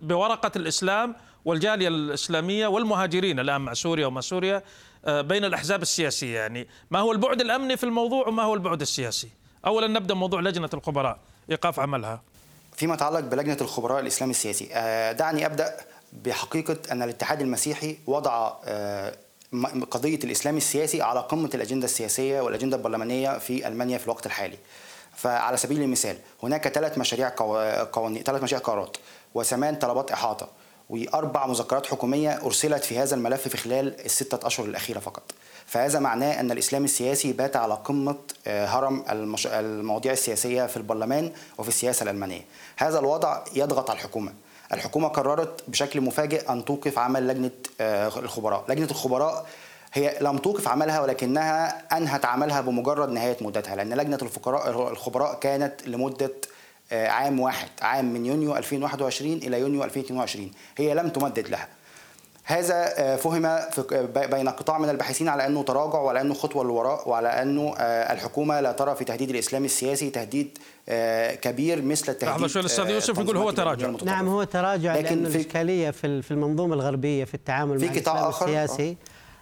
بورقة 0.02 0.52
الإسلام 0.56 1.16
والجالية 1.44 1.88
الإسلامية 1.88 2.66
والمهاجرين 2.66 3.40
الآن 3.40 3.60
مع 3.60 3.74
سوريا 3.74 4.06
وما 4.06 4.20
سوريا 4.20 4.62
آه، 5.04 5.20
بين 5.20 5.44
الأحزاب 5.44 5.82
السياسية. 5.82 6.38
يعني 6.38 6.68
ما 6.90 6.98
هو 6.98 7.12
البعد 7.12 7.40
الأمني 7.40 7.76
في 7.76 7.84
الموضوع 7.84 8.28
وما 8.28 8.42
هو 8.42 8.54
البعد 8.54 8.80
السياسي؟ 8.80 9.28
اولا 9.66 9.86
نبدأ 9.86 10.14
موضوع 10.14 10.40
لجنة 10.40 10.70
الخبراء 10.74 11.18
إيقاف 11.50 11.80
عملها. 11.80 12.22
فيما 12.76 12.94
يتعلق 12.94 13.20
بلجنة 13.20 13.56
الخبراء 13.60 14.00
الإسلامي 14.00 14.30
السياسي. 14.30 14.68
آه، 14.72 15.12
دعني 15.12 15.46
أبدأ 15.46 15.76
بحقيقة 16.12 16.76
أن 16.92 17.02
الاتحاد 17.02 17.40
المسيحي 17.40 17.98
وضع 18.06 18.52
آه، 18.64 19.14
قضية 19.90 20.18
الإسلام 20.24 20.56
السياسي 20.56 21.02
على 21.02 21.20
قمة 21.20 21.50
الأجندة 21.54 21.84
السياسية 21.84 22.40
والأجندة 22.40 22.76
البرلمانية 22.76 23.38
في 23.38 23.68
ألمانيا 23.68 23.98
في 23.98 24.04
الوقت 24.04 24.26
الحالي. 24.26 24.58
فعلى 25.16 25.56
سبيل 25.56 25.82
المثال 25.82 26.16
هناك 26.42 26.68
ثلاث 26.68 26.98
مشاريع 26.98 27.32
قوانين 27.92 28.22
ثلاث 28.22 28.42
مشاريع 28.42 28.66
قرارات. 28.66 28.96
وثمان 29.34 29.74
طلبات 29.74 30.10
إحاطة. 30.10 30.48
وأربع 30.90 31.46
مذكرات 31.46 31.86
حكومية 31.86 32.40
أرسلت 32.42 32.84
في 32.84 32.98
هذا 32.98 33.14
الملف 33.14 33.48
في 33.48 33.56
خلال 33.56 34.04
الستة 34.04 34.46
أشهر 34.46 34.66
الأخيرة 34.66 34.98
فقط. 34.98 35.22
فهذا 35.66 35.98
معناه 35.98 36.40
أن 36.40 36.52
الإسلام 36.52 36.84
السياسي 36.84 37.32
بات 37.32 37.56
على 37.56 37.74
قمة 37.74 38.16
آه، 38.46 38.66
هرم. 38.66 39.04
المواضيع 39.46 40.12
السياسية 40.12 40.66
في 40.66 40.76
البرلمان 40.76 41.32
وفي 41.58 41.68
السياسة 41.68 42.02
الألمانية. 42.04 42.44
هذا 42.76 42.98
الوضع 42.98 43.44
يضغط 43.54 43.90
على 43.90 43.98
الحكومة. 43.98 44.32
الحكومة 44.72 45.08
قررت 45.08 45.64
بشكل 45.68 46.00
مفاجئ 46.00 46.52
أن 46.52 46.64
توقف 46.64 46.98
عمل 46.98 47.28
لجنة 47.28 47.50
آه، 47.80 48.08
الخبراء. 48.08 48.64
لجنة 48.68 48.90
الخبراء 48.90 49.46
هي 49.94 50.18
لم 50.20 50.38
توقف 50.38 50.68
عملها 50.68 51.00
ولكنها 51.00 51.82
أنهت 51.96 52.24
عملها 52.24 52.60
بمجرد 52.60 53.08
نهاية 53.08 53.36
مدتها 53.40 53.76
لأن 53.76 53.94
لجنة 53.94 54.18
الفقراء 54.22 54.90
الخبراء 54.92 55.38
كانت 55.38 55.88
لمدة 55.88 56.32
آه، 56.92 57.08
عام 57.08 57.40
واحد 57.40 57.68
عام 57.82 58.12
من 58.12 58.26
يونيو 58.26 58.56
2021 58.56 59.32
إلى 59.32 59.60
يونيو 59.60 59.84
2022 59.84 60.50
هي 60.78 60.94
لم 60.94 61.08
تمدد 61.08 61.48
لها. 61.48 61.68
هذا 62.44 62.92
آه، 62.98 63.16
فهم 63.16 63.58
بين 64.30 64.48
قطاع 64.48 64.78
من 64.78 64.88
الباحثين 64.88 65.28
على 65.28 65.46
أنه 65.46 65.62
تراجع 65.62 65.98
وعلى 65.98 66.20
أنه 66.20 66.34
خطوة 66.34 66.64
للوراء 66.64 67.08
وعلى 67.08 67.28
أنه 67.28 67.74
آه، 67.78 68.12
الحكومة 68.12 68.60
لا 68.60 68.72
ترى 68.72 68.94
في 68.94 69.04
تهديد 69.04 69.30
الاسلام 69.30 69.64
السياسي 69.64 70.10
تهديد 70.10 70.58
كبير 71.42 71.82
مثل 71.82 72.12
التهديد 72.12 72.34
لحظة 72.34 72.46
شوي 72.46 72.60
الأستاذ 72.60 72.90
يوسف 72.90 73.18
يقول 73.18 73.36
هو 73.36 73.50
تراجع. 73.50 73.90
نعم 74.04 74.28
هو 74.28 74.44
تراجع 74.44 74.96
لكن 74.96 75.22
لأن 75.22 75.26
الإشكالية 75.26 75.90
في 75.90 76.30
المنظومة 76.30 76.74
الغربية 76.74 77.24
في 77.24 77.34
التعامل 77.34 77.78
في 77.78 77.86
مع 77.86 77.92
الإسلام 77.92 78.28
السياسي 78.28 78.96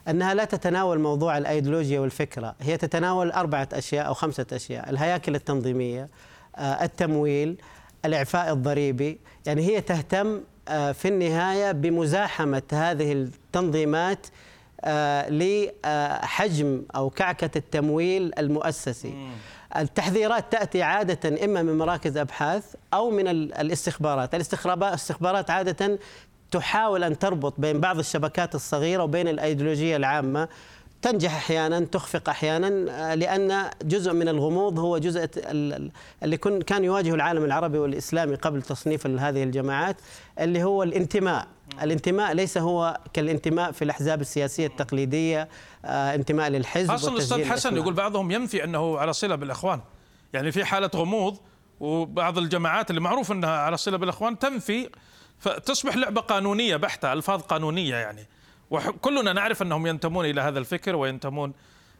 أنها 0.08 0.34
لا 0.34 0.44
تتناول 0.44 0.98
موضوع 0.98 1.38
الأيديولوجيا 1.38 2.00
والفكرة، 2.00 2.54
هي 2.60 2.76
تتناول 2.76 3.30
أربعة 3.30 3.68
أشياء 3.72 4.06
أو 4.06 4.14
خمسة 4.14 4.46
أشياء، 4.52 4.90
الهياكل 4.90 5.34
التنظيمية، 5.34 6.08
آه، 6.56 6.84
التمويل، 6.84 7.56
الإعفاء 8.04 8.52
الضريبي، 8.52 9.20
يعني 9.46 9.62
هي 9.62 9.80
تهتم 9.80 10.26
آه، 10.26 10.40
في 10.68 11.08
النهاية 11.08 11.72
بمزاحمة 11.72 12.62
هذه 12.72 13.12
التنظيمات 13.12 14.26
آه، 14.84 15.28
لحجم 15.30 16.82
أو 16.96 17.10
كعكة 17.10 17.58
التمويل 17.58 18.32
المؤسسي. 18.38 19.28
التحذيرات 19.76 20.52
تأتي 20.52 20.82
عادة 20.82 21.44
إما 21.44 21.62
من 21.62 21.78
مراكز 21.78 22.16
أبحاث 22.16 22.74
أو 22.94 23.10
من 23.10 23.28
الاستخبارات، 23.28 24.34
الاستخبارات 24.34 25.50
عادة 25.50 25.98
تحاول 26.50 27.04
أن 27.04 27.18
تربط 27.18 27.54
بين 27.58 27.80
بعض 27.80 27.98
الشبكات 27.98 28.54
الصغيرة 28.54 29.02
وبين 29.02 29.28
الأيديولوجية 29.28 29.96
العامة. 29.96 30.48
تنجح 31.02 31.36
أحيانا 31.36 31.80
تخفق 31.80 32.28
أحيانا 32.28 32.68
آه، 32.90 33.14
لأن 33.14 33.70
جزء 33.82 34.12
من 34.12 34.28
الغموض 34.28 34.78
هو 34.78 34.98
جزء 34.98 35.28
اللي 36.22 36.36
كان 36.66 36.84
يواجه 36.84 37.14
العالم 37.14 37.44
العربي 37.44 37.78
والإسلامي 37.78 38.34
قبل 38.34 38.62
تصنيف 38.62 39.06
هذه 39.06 39.42
الجماعات 39.42 39.96
اللي 40.40 40.62
هو 40.62 40.82
الانتماء. 40.82 41.46
الانتماء 41.82 42.32
ليس 42.32 42.58
هو 42.58 42.98
كالانتماء 43.12 43.72
في 43.72 43.82
الأحزاب 43.82 44.20
السياسية 44.20 44.66
التقليدية 44.66 45.48
آه، 45.84 46.14
انتماء 46.14 46.48
للحزب 46.48 46.90
أصلا 46.90 47.14
الأستاذ 47.14 47.44
حسن 47.44 47.76
يقول 47.76 47.94
بعضهم 47.94 48.30
ينفي 48.30 48.64
أنه 48.64 48.98
على 48.98 49.12
صلة 49.12 49.34
بالإخوان. 49.34 49.80
يعني 50.32 50.52
في 50.52 50.64
حالة 50.64 50.90
غموض 50.96 51.38
وبعض 51.80 52.38
الجماعات 52.38 52.90
اللي 52.90 53.00
معروف 53.00 53.32
أنها 53.32 53.50
على 53.58 53.76
صلة 53.76 53.96
بالإخوان 53.96 54.38
تنفي 54.38 54.90
فتصبح 55.38 55.96
لعبة 55.96 56.20
قانونية 56.20 56.76
بحتة 56.76 57.12
ألفاظ 57.12 57.40
قانونية 57.40 57.94
يعني. 57.96 58.26
وكلنا 58.70 59.32
نعرف 59.32 59.62
أنهم 59.62 59.86
ينتمون 59.86 60.24
إلى 60.24 60.40
هذا 60.40 60.58
الفكر 60.58 60.96
وينتمون 60.96 61.52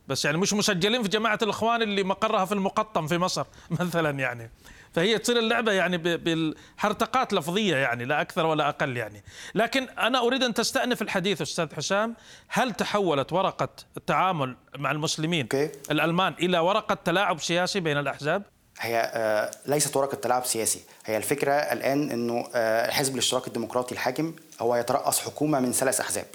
بس 0.08 0.24
يعني 0.24 0.38
مش 0.38 0.52
مسجلين 0.52 1.02
في 1.02 1.08
جماعة 1.08 1.38
الإخوان 1.42 1.82
اللي 1.82 2.02
مقرها 2.02 2.44
في 2.44 2.52
المقطم 2.52 3.06
في 3.06 3.18
مصر 3.18 3.46
مثلا 3.80 4.18
يعني 4.18 4.50
فهي 4.92 5.18
تصير 5.18 5.38
اللعبة 5.38 5.72
يعني 5.72 5.98
بالحرتقات 5.98 7.32
لفظية 7.32 7.76
يعني 7.76 8.04
لا 8.04 8.20
أكثر 8.20 8.46
ولا 8.46 8.68
أقل 8.68 8.96
يعني 8.96 9.22
لكن 9.54 9.88
أنا 9.88 10.18
أريد 10.18 10.42
أن 10.42 10.54
تستأنف 10.54 11.02
الحديث 11.02 11.42
أستاذ 11.42 11.74
حسام 11.74 12.14
هل 12.48 12.72
تحولت 12.72 13.32
ورقة 13.32 13.68
التعامل 13.96 14.56
مع 14.78 14.90
المسلمين 14.90 15.48
okay. 15.54 15.90
الألمان 15.90 16.34
إلى 16.40 16.58
ورقة 16.58 16.94
تلاعب 17.04 17.40
سياسي 17.40 17.80
بين 17.80 17.98
الأحزاب؟ 17.98 18.42
هي 18.80 19.12
آه، 19.14 19.50
ليست 19.66 19.96
ورقة 19.96 20.14
تلاعب 20.14 20.44
سياسي 20.44 20.80
هي 21.04 21.16
الفكرة 21.16 21.52
الآن 21.52 22.10
إنه 22.10 22.48
آه، 22.54 22.90
حزب 22.90 23.14
الاشتراك 23.14 23.46
الديمقراطي 23.46 23.94
الحاكم 23.94 24.34
هو 24.60 24.76
يترأس 24.76 25.20
حكومة 25.20 25.60
من 25.60 25.72
ثلاث 25.72 26.00
أحزاب 26.00 26.26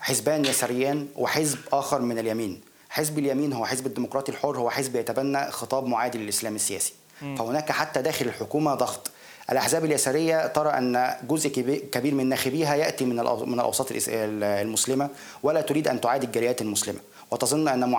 حزبان 0.00 0.44
يساريان 0.44 1.06
وحزب 1.16 1.58
آخر 1.72 2.00
من 2.00 2.18
اليمين. 2.18 2.60
حزب 2.88 3.18
اليمين 3.18 3.52
هو 3.52 3.66
حزب 3.66 3.86
الديمقراطي 3.86 4.32
الحر 4.32 4.58
هو 4.58 4.70
حزب 4.70 4.96
يتبنى 4.96 5.50
خطاب 5.50 5.86
معادي 5.86 6.18
للإسلام 6.18 6.54
السياسي. 6.54 6.92
م. 7.22 7.36
فهناك 7.36 7.72
حتى 7.72 8.02
داخل 8.02 8.26
الحكومة 8.26 8.74
ضغط. 8.74 9.10
الأحزاب 9.52 9.84
اليسارية 9.84 10.46
ترى 10.46 10.68
أن 10.68 11.14
جزء 11.28 11.48
كبير 11.92 12.14
من 12.14 12.28
ناخبيها 12.28 12.74
يأتي 12.74 13.04
من 13.04 13.16
من 13.46 13.54
الأوساط 13.54 13.86
المسلمة 14.08 15.08
ولا 15.42 15.60
تريد 15.60 15.88
أن 15.88 16.00
تعادي 16.00 16.26
الجاليات 16.26 16.62
المسلمة. 16.62 16.98
وتظن 17.30 17.68
أن 17.68 17.90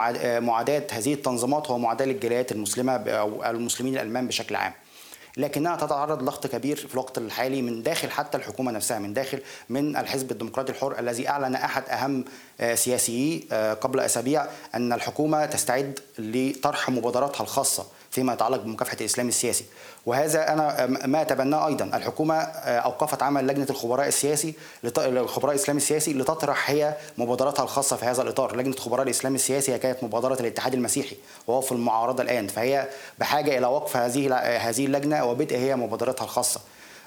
معاداة 0.43 0.87
هذه 0.91 1.13
التنظيمات 1.13 1.71
هو 1.71 1.77
معاداة 1.77 2.05
للجاليات 2.05 2.51
المسلمة 2.51 2.93
أو 2.93 3.45
المسلمين 3.45 3.93
الألمان 3.93 4.27
بشكل 4.27 4.55
عام. 4.55 4.73
لكنها 5.37 5.75
تتعرض 5.75 6.21
لضغط 6.21 6.47
كبير 6.47 6.75
في 6.77 6.93
الوقت 6.93 7.17
الحالي 7.17 7.61
من 7.61 7.83
داخل 7.83 8.11
حتى 8.11 8.37
الحكومة 8.37 8.71
نفسها 8.71 8.99
من 8.99 9.13
داخل 9.13 9.39
من 9.69 9.95
الحزب 9.95 10.31
الديمقراطي 10.31 10.71
الحر 10.71 10.99
الذي 10.99 11.29
أعلن 11.29 11.55
أحد 11.55 11.83
أهم 11.89 12.25
آه، 12.59 12.75
سياسيي 12.75 13.47
آه، 13.51 13.73
قبل 13.73 13.99
أسابيع 13.99 14.45
أن 14.75 14.93
الحكومة 14.93 15.45
تستعد 15.45 15.99
لطرح 16.19 16.89
مبادراتها 16.89 17.43
الخاصة. 17.43 17.85
فيما 18.11 18.33
يتعلق 18.33 18.57
بمكافحة 18.57 18.97
الإسلام 19.01 19.27
السياسي. 19.27 19.65
وهذا 20.05 20.53
أنا 20.53 20.85
ما 20.85 21.21
أتبناه 21.21 21.67
أيضا. 21.67 21.85
الحكومة 21.85 22.35
آه، 22.35 22.79
أوقفت 22.79 23.23
عمل 23.23 23.47
لجنة 23.47 23.67
الخبراء 23.69 24.07
السياسي 24.07 24.53
الخبراء 24.97 25.55
الاسلامي 25.55 25.77
السياسي 25.77 26.13
لتطرح 26.13 26.69
هي 26.69 26.95
مبادراتها 27.17 27.63
الخاصة 27.63 27.95
في 27.95 28.05
هذا 28.05 28.21
الإطار. 28.21 28.55
لجنة 28.55 28.75
خبراء 28.75 29.03
الإسلام 29.03 29.35
السياسي 29.35 29.77
كانت 29.77 30.03
مبادرة 30.03 30.39
الاتحاد 30.39 30.73
المسيحي 30.73 31.15
وهو 31.47 31.61
في 31.61 31.71
المعارضة 31.71 32.23
الآن. 32.23 32.47
فهي 32.47 32.87
بحاجة 33.19 33.57
إلى 33.57 33.67
وقف 33.67 33.97
هذه 33.97 34.35
هذه 34.35 34.85
اللجنة 34.85 35.25
وبدء 35.25 35.57
هي 35.57 35.75
مبادراتها 35.75 36.23
الخاصة. 36.23 36.61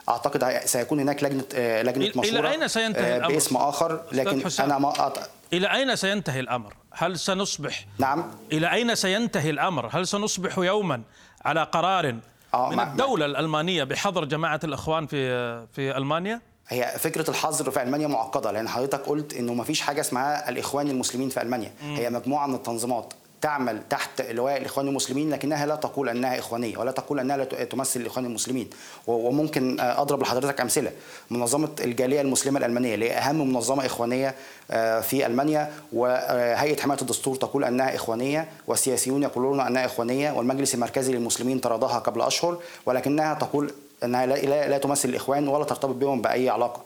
أعتقد 0.08 0.60
سيكون 0.64 1.00
هناك 1.00 1.24
لجنة 1.24 1.44
آه، 1.54 1.82
لجنة 1.82 2.12
مشوره 2.16 2.38
إلى 2.38 2.50
أين 2.50 2.68
سينتهي 2.68 3.14
آه، 3.14 3.16
الأمر؟ 3.16 3.34
باسم 3.34 3.56
آخر 3.56 4.00
لكن 4.12 4.42
أنا 4.60 4.78
ما 4.78 5.06
أط... 5.06 5.18
إلى 5.52 5.72
أين 5.72 5.96
سينتهي 5.96 6.40
الأمر؟ 6.40 6.74
هل 6.96 7.18
سنصبح؟ 7.18 7.86
نعم. 7.98 8.24
إلى 8.52 8.72
أين 8.72 8.94
سينتهي 8.94 9.50
الأمر؟ 9.50 9.88
هل 9.92 10.06
سنصبح 10.06 10.58
يوما 10.58 11.02
على 11.44 11.62
قرار 11.62 12.16
آه 12.54 12.70
من 12.70 12.80
الدولة 12.80 13.26
الألمانية 13.26 13.84
بحظر 13.84 14.24
جماعة 14.24 14.60
الإخوان 14.64 15.06
في 15.06 15.66
في 15.66 15.96
ألمانيا؟ 15.96 16.40
هي 16.68 16.94
فكرة 16.98 17.30
الحظر 17.30 17.70
في 17.70 17.82
ألمانيا 17.82 18.06
معقدة 18.06 18.52
لأن 18.52 18.68
حضرتك 18.68 19.00
قلت 19.00 19.34
إنه 19.34 19.54
ما 19.54 19.64
فيش 19.64 19.80
حاجة 19.80 20.00
اسمها 20.00 20.48
الإخوان 20.48 20.90
المسلمين 20.90 21.28
في 21.28 21.42
ألمانيا. 21.42 21.72
م. 21.82 21.94
هي 21.94 22.10
مجموعة 22.10 22.46
من 22.46 22.54
التنظيمات. 22.54 23.14
تعمل 23.44 23.80
تحت 23.90 24.22
لواء 24.22 24.56
الاخوان 24.56 24.88
المسلمين 24.88 25.30
لكنها 25.30 25.66
لا 25.66 25.76
تقول 25.76 26.08
أنها 26.08 26.38
إخوانية 26.38 26.78
ولا 26.78 26.90
تقول 26.90 27.20
أنها 27.20 27.36
لا 27.36 27.44
تمثل 27.44 28.00
الاخوان 28.00 28.26
المسلمين. 28.26 28.70
وممكن 29.06 29.80
أضرب 29.80 30.22
لحضرتك 30.22 30.60
أمثلة. 30.60 30.90
منظمة 31.30 31.68
الجالية 31.80 32.20
المسلمة 32.20 32.58
الألمانية 32.58 32.94
اللي 32.94 33.10
هي 33.10 33.12
أهم 33.12 33.52
منظمة 33.52 33.86
إخوانية 33.86 34.34
آه، 34.70 35.00
في 35.00 35.26
ألمانيا 35.26 35.72
وهيئه 35.92 36.82
حماية 36.82 36.98
الدستور 37.00 37.36
تقول 37.36 37.64
أنها 37.64 37.94
إخوانية 37.94 38.48
والسياسيون 38.66 39.22
يقولون 39.22 39.60
أنها 39.60 39.84
إخوانية 39.84 40.32
والمجلس 40.32 40.74
المركزي 40.74 41.12
للمسلمين 41.12 41.60
تراضاها 41.60 41.98
قبل 41.98 42.22
أشهر 42.22 42.58
ولكنها 42.86 43.34
تقول 43.34 43.72
أنها 44.04 44.26
لا, 44.26 44.68
لا 44.68 44.78
تمثل 44.78 45.08
الإخوان 45.08 45.48
ولا 45.48 45.64
ترتبط 45.64 45.94
بهم 45.94 46.22
بأي 46.22 46.48
علاقة. 46.48 46.82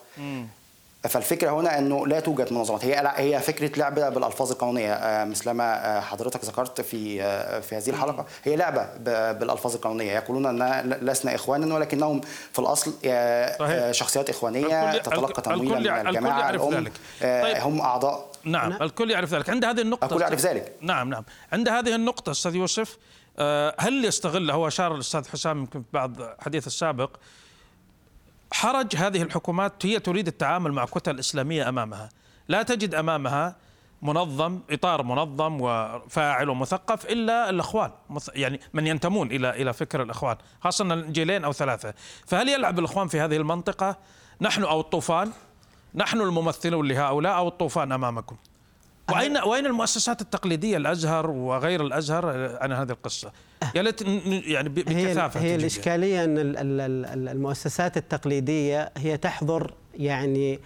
فالفكرة 1.09 1.51
هنا 1.51 1.79
إنه 1.79 2.07
لا 2.07 2.21
توجد 2.21 2.53
منظمات 2.53 2.85
هي 2.85 3.12
هي 3.16 3.40
فكرة 3.40 3.79
لعبه 3.79 4.09
بالألفاظ 4.09 4.53
القانونية. 4.53 4.92
آه، 4.92 5.25
مثلما 5.25 5.97
آه، 5.97 6.01
حضرتك 6.01 6.44
ذكرت 6.44 6.81
في 6.81 7.23
آه، 7.23 7.61
في 7.61 7.77
هذه 7.77 7.90
الحلقة 7.90 8.27
هي 8.44 8.57
لعبة 8.57 8.87
بالألفاظ 9.33 9.75
القانونية. 9.75 10.12
يقولون 10.12 10.47
أن 10.47 10.90
لسنا 11.03 11.35
إخوانا 11.35 11.75
ولكنهم 11.75 12.21
في 12.53 12.59
الأصل 12.59 12.92
شخصيات 13.90 14.31
إخوانية 14.31 14.99
تتلقى 14.99 15.42
تمويلا 15.42 16.03
من 16.03 16.09
الجماعة 16.09 16.51
الأم 16.51 16.90
طيب. 17.21 17.57
هم 17.57 17.81
أعضاء. 17.81 18.29
نعم 18.44 18.73
الكل 18.73 19.11
يعرف 19.11 19.35
ذلك. 19.35 19.51
عند 19.51 19.64
هذه 19.64 19.81
النقطة 19.81 20.05
الكل 20.05 20.21
يعرف 20.21 20.40
ذلك. 20.40 20.73
نعم 20.81 21.11
نعم. 21.11 21.25
عند 21.53 21.68
هذه 21.68 21.94
النقطة 21.94 22.31
أستاذ 22.31 22.55
يوسف 22.55 22.99
هل 23.79 24.05
يستغل 24.05 24.51
هو 24.51 24.68
أشار 24.68 24.94
الأستاذ 24.94 25.29
حسام 25.29 25.59
يمكن 25.59 25.83
في 25.83 25.88
بعض 25.92 26.12
حديث 26.40 26.66
السابق 26.66 27.11
حرج 28.53 28.97
هذه 28.97 29.23
الحكومات 29.23 29.87
هي 29.87 29.99
تريد 29.99 30.27
التعامل 30.27 30.73
مع 30.73 30.85
كتل 30.85 31.19
إسلامية 31.19 31.69
أمامها. 31.69 32.09
لا 32.49 32.63
تجد 32.63 32.95
أمامها 32.95 33.57
منظم 34.03 34.61
إطار 34.71 35.03
منظم 35.03 35.59
وفاعل 35.61 36.49
ومثقف 36.49 37.07
إلا 37.07 37.51
الإخوان 37.51 37.91
يعني 38.35 38.61
من 38.73 38.87
ينتمون 38.87 39.31
إلى 39.31 39.51
إلى 39.51 39.73
فكر 39.73 40.03
الإخوان 40.03 40.37
خاصة 40.61 40.95
الجيلين 40.95 41.45
أو 41.45 41.53
ثلاثة. 41.53 41.95
فهل 42.27 42.49
يلعب 42.49 42.79
الإخوان 42.79 43.09
في 43.09 43.21
هذه 43.21 43.37
المنطقة؟ 43.37 43.97
نحن 44.41 44.63
أو 44.63 44.81
الطوفان؟ 44.81 45.33
نحن 45.95 46.21
الممثلون 46.21 46.89
لهؤلاء 46.89 47.37
أو 47.37 47.49
الطوفان 47.49 47.93
أمامكم؟ 47.93 48.37
واين 49.11 49.37
وأين 49.37 49.66
المؤسسات 49.66 50.21
التقليدية؟ 50.21 50.77
الأزهر 50.77 51.31
وغير 51.31 51.87
الأزهر 51.87 52.57
عن 52.61 52.73
هذه 52.73 52.90
القصة؟ 52.90 53.33
يا 53.75 53.83
ليت 53.83 54.03
يعني 54.47 54.68
بكثافة 54.68 55.40
هي, 55.40 55.51
هي 55.51 55.55
الإشكالية 55.55 56.25
إن 56.25 56.37
المؤسسات 57.29 57.97
التقليدية 57.97 58.92
هي 58.97 59.16
تحضر 59.16 59.75
يعني 59.94 60.61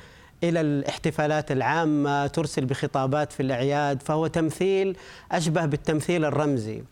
إلى 0.45 0.61
الاحتفالات 0.61 1.53
العامة 1.53 2.27
ترسل 2.27 2.65
بخطابات 2.65 3.33
في 3.33 3.41
الأعياد 3.41 4.03
فهو 4.03 4.27
تمثيل 4.27 4.97
أشبه 5.33 5.67
بالتمثيل 5.67 6.25
الرمزي. 6.25 6.83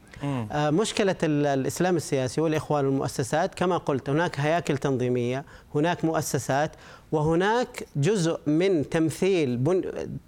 مشكلة 0.52 1.16
الإسلام 1.24 1.96
السياسي 1.96 2.40
والإخوان 2.40 2.84
والمؤسسات 2.86 3.54
كما 3.54 3.76
قلت 3.76 4.10
هناك 4.10 4.40
هياكل 4.40 4.78
تنظيمية 4.78 5.44
هناك 5.74 6.04
مؤسسات 6.04 6.70
وهناك 7.12 7.86
جزء 7.96 8.40
من 8.46 8.88
تمثيل 8.88 9.60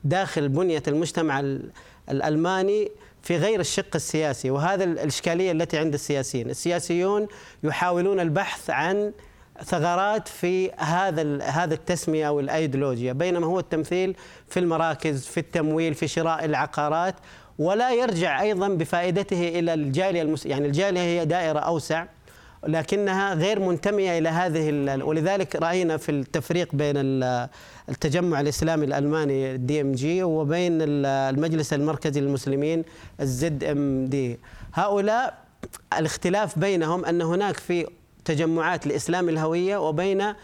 داخل 0.05 0.49
بنية 0.49 0.83
المجتمع 0.89 1.59
الألماني 2.11 2.91
في 3.23 3.37
غير 3.37 3.61
الشق 3.61 3.95
السياسي 3.95 4.51
وهذا 4.51 4.85
الإشكالية 4.85 5.53
التي 5.53 5.79
عند 5.79 5.95
السياسيين. 5.95 6.51
السياسيون 6.51 7.27
يحاولون 7.63 8.21
البحث 8.21 8.71
عن 8.71 9.13
ثغرات 9.65 10.29
في 10.29 10.71
هذا 10.73 11.43
هذا 11.43 11.75
التسمية 11.75 12.29
أو 12.29 12.41
الايديولوجيا 12.41 13.13
بينما 13.13 13.47
هو 13.47 13.59
التمثيل 13.59 14.17
في 14.49 14.61
المراكز 14.61 15.27
في 15.27 15.41
التمويل 15.41 15.95
في 15.95 16.09
شراء 16.09 16.45
العقارات. 16.45 17.15
ولا 17.63 17.93
يرجع 17.93 18.41
أيضا 18.43 18.69
بفائدته 18.69 19.49
إلى 19.49 19.75
الجالية 19.75 20.23
المس... 20.23 20.47
يعني 20.47 20.67
الجالية 20.67 21.01
هي 21.01 21.25
دائرة 21.25 21.59
أوسع 21.59 22.05
لكنها 22.67 23.35
غير 23.35 23.61
منتمية 23.61 24.19
إلى 24.19 24.29
هذه 24.29 24.69
ولذلك 25.05 25.57
رأينا 25.57 25.97
في 25.97 26.09
التفريق 26.13 26.75
بين 26.75 26.95
التجمع 27.89 28.41
الإسلامي 28.41 28.87
الألماني 28.87 29.55
ال 29.55 29.81
DMG 29.81 30.23
وبين 30.23 30.79
المجلس 30.83 31.73
المركزي 31.73 32.21
للمسلمين 32.21 32.85
ال 33.21 33.65
ZMD 33.65 34.39
هؤلاء 34.75 35.39
الاختلاف 35.99 36.59
بينهم 36.59 37.05
أن 37.05 37.23
هناك 37.23 37.57
في 37.57 37.87
تجمعات 38.25 38.87
لاسلام 38.87 39.29
الهوية 39.29 39.77
وبين 39.77 40.35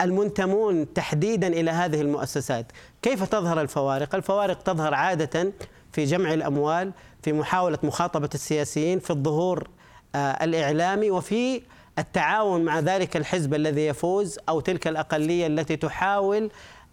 المنتمون 0.00 0.92
تحديدا 0.92 1.46
إلى 1.46 1.70
هذه 1.70 2.00
المؤسسات. 2.00 2.66
كيف 3.02 3.22
تظهر 3.24 3.60
الفوارق؟ 3.60 4.14
الفوارق 4.14 4.62
تظهر 4.62 4.94
عادة 4.94 5.52
في 5.92 6.04
جمع 6.04 6.34
الأموال 6.34 6.92
في 7.22 7.32
محاولة 7.32 7.78
مخاطبة 7.82 8.30
السياسيين 8.34 8.98
في 8.98 9.10
الظهور 9.10 9.68
آه، 10.14 10.44
الإعلامي 10.44 11.10
وفي 11.10 11.62
التعاون 11.98 12.64
مع 12.64 12.78
ذلك 12.78 13.16
الحزب 13.16 13.54
الذي 13.54 13.86
يفوز 13.86 14.38
أو 14.48 14.60
تلك 14.60 14.88
الأقلية 14.88 15.46
التي 15.46 15.76
تحاول 15.76 16.50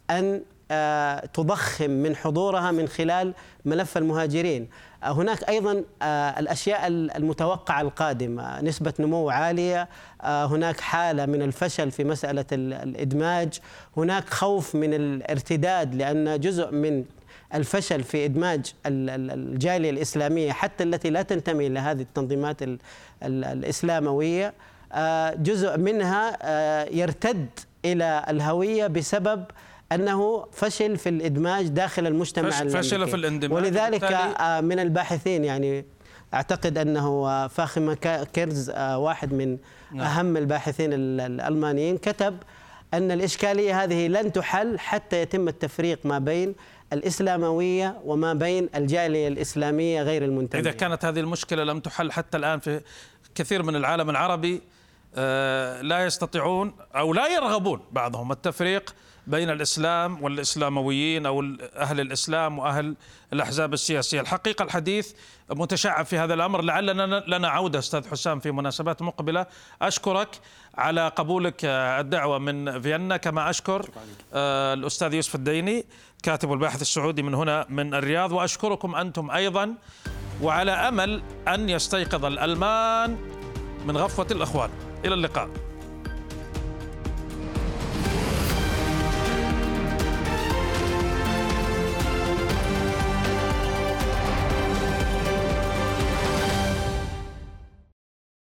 أن 0.10 0.42
آه، 0.72 1.26
تضخم 1.26 1.90
من 1.90 2.16
حضورها 2.16 2.72
من 2.72 2.88
خلال 2.88 3.34
ملف 3.66 3.98
المهاجرين. 3.98 4.70
آه، 5.04 5.12
هناك 5.12 5.50
أيضا 5.50 5.84
الأشياء 6.40 6.88
المتوقعة 6.88 7.82
القادمة 7.82 8.62
نسبة 8.62 8.94
نمو 9.00 9.30
عالية 9.30 9.90
هناك 10.24 10.80
حالة 10.80 11.26
من 11.26 11.42
الفشل 11.42 11.92
في 11.92 12.04
مسألة 12.04 12.46
الإدماج 12.52 13.60
هناك 13.98 14.30
خوف 14.30 14.76
من 14.76 14.94
الارتداد 14.94 15.96
لأن 15.96 16.40
جزء 16.40 16.72
من 16.72 17.06
الفشل 17.54 18.04
في 18.04 18.26
إدماج 18.26 18.74
الجالية 18.86 19.90
الإسلامية 19.90 20.52
حتى 20.52 20.84
التي 20.84 21.10
لا 21.10 21.22
تنتمي 21.22 21.68
إلى 21.68 21.80
هذه 21.80 22.02
التنظيمات 22.02 22.58
الإسلاموية 23.24 24.54
آه، 24.94 25.36
جزء 25.36 25.78
منها 25.78 26.38
آه، 26.42 26.86
يرتد 26.92 27.48
إلى 27.86 28.26
الهوية 28.30 28.88
بسبب 28.88 29.46
أنه 29.92 30.46
فشل 30.52 30.98
في 30.98 31.10
الإدماج 31.10 31.68
داخل 31.68 32.08
المجتمع 32.08 32.50
فشل 32.50 33.08
في 33.08 33.16
الاندماج 33.16 33.54
ولذلك 33.54 34.04
آه، 34.04 34.62
من 34.62 34.80
الباحثين 34.80 35.46
يعني 35.46 35.86
أعتقد 36.34 36.78
أنه 36.78 37.48
فاخم 37.48 37.94
كيرز 38.34 38.70
واحد 38.78 39.34
من 39.34 39.58
نعم. 39.92 40.06
أهم 40.06 40.38
الباحثين 40.38 40.94
الألمانيين 40.94 41.98
كتب 41.98 42.38
أن 42.94 43.12
الإشكالية 43.12 43.84
هذه 43.84 44.08
لن 44.08 44.32
تحل 44.32 44.80
حتى 44.80 45.22
يتم 45.22 45.48
التفريق 45.48 46.00
ما 46.06 46.20
بين 46.20 46.56
الإسلاموية 46.94 48.02
وما 48.06 48.34
بين 48.34 48.70
الجالية 48.76 49.28
الإسلامية 49.28 50.02
غير 50.02 50.26
المنتمية. 50.26 50.62
إذا 50.62 50.72
كانت 50.72 51.06
هذه 51.06 51.20
المشكلة 51.20 51.64
لم 51.64 51.80
تحل 51.80 52.12
حتى 52.12 52.38
الآن 52.38 52.60
في 52.60 52.82
كثير 53.36 53.64
من 53.64 53.76
العالم 53.76 54.10
العربي 54.10 54.62
لا 55.82 56.06
يستطيعون 56.06 56.74
أو 56.96 57.14
لا 57.14 57.28
يرغبون 57.28 57.82
بعضهم. 57.92 58.32
التفريق 58.32 58.96
بين 59.28 59.50
الإسلام 59.50 60.24
والإسلامويين 60.24 61.26
أو 61.26 61.44
أهل 61.76 62.00
الإسلام 62.00 62.60
وأهل 62.60 62.96
الأحزاب 63.34 63.74
السياسية. 63.74 64.22
الحقيقة 64.22 64.64
الحديث 64.64 65.14
متشعب 65.50 66.06
في 66.06 66.18
هذا 66.18 66.34
الأمر. 66.34 66.62
لعلنا 66.62 67.24
لنا 67.28 67.48
عودة 67.48 67.80
أستاذ 67.80 68.10
حسام 68.10 68.40
في 68.40 68.52
مناسبات 68.52 69.02
مقبلة. 69.02 69.46
أشكرك 69.82 70.30
على 70.78 71.08
قبولك 71.08 71.66
الدعوة 71.66 72.38
من 72.38 72.82
فيينا. 72.82 73.18
كما 73.18 73.50
أشكر 73.50 73.86
آه، 74.34 74.74
الأستاذ 74.74 75.14
يوسف 75.14 75.36
الديني 75.36 75.86
كاتب 76.24 76.54
الباحث 76.54 76.82
السعودي 76.82 77.22
من 77.24 77.34
هنا 77.34 77.66
من 77.70 77.94
الرياض. 77.94 78.32
وأشكركم 78.32 78.96
أنتم 78.96 79.32
أيضا. 79.32 79.74
وعلى 80.42 80.72
أمل 80.72 81.24
أن 81.48 81.70
يستيقظ 81.70 82.26
الألمان. 82.26 83.39
من 83.90 83.98
غفوة 83.98 84.28
الأخوان. 84.32 84.70
إلى 85.06 85.14
اللقاء. 85.14 85.50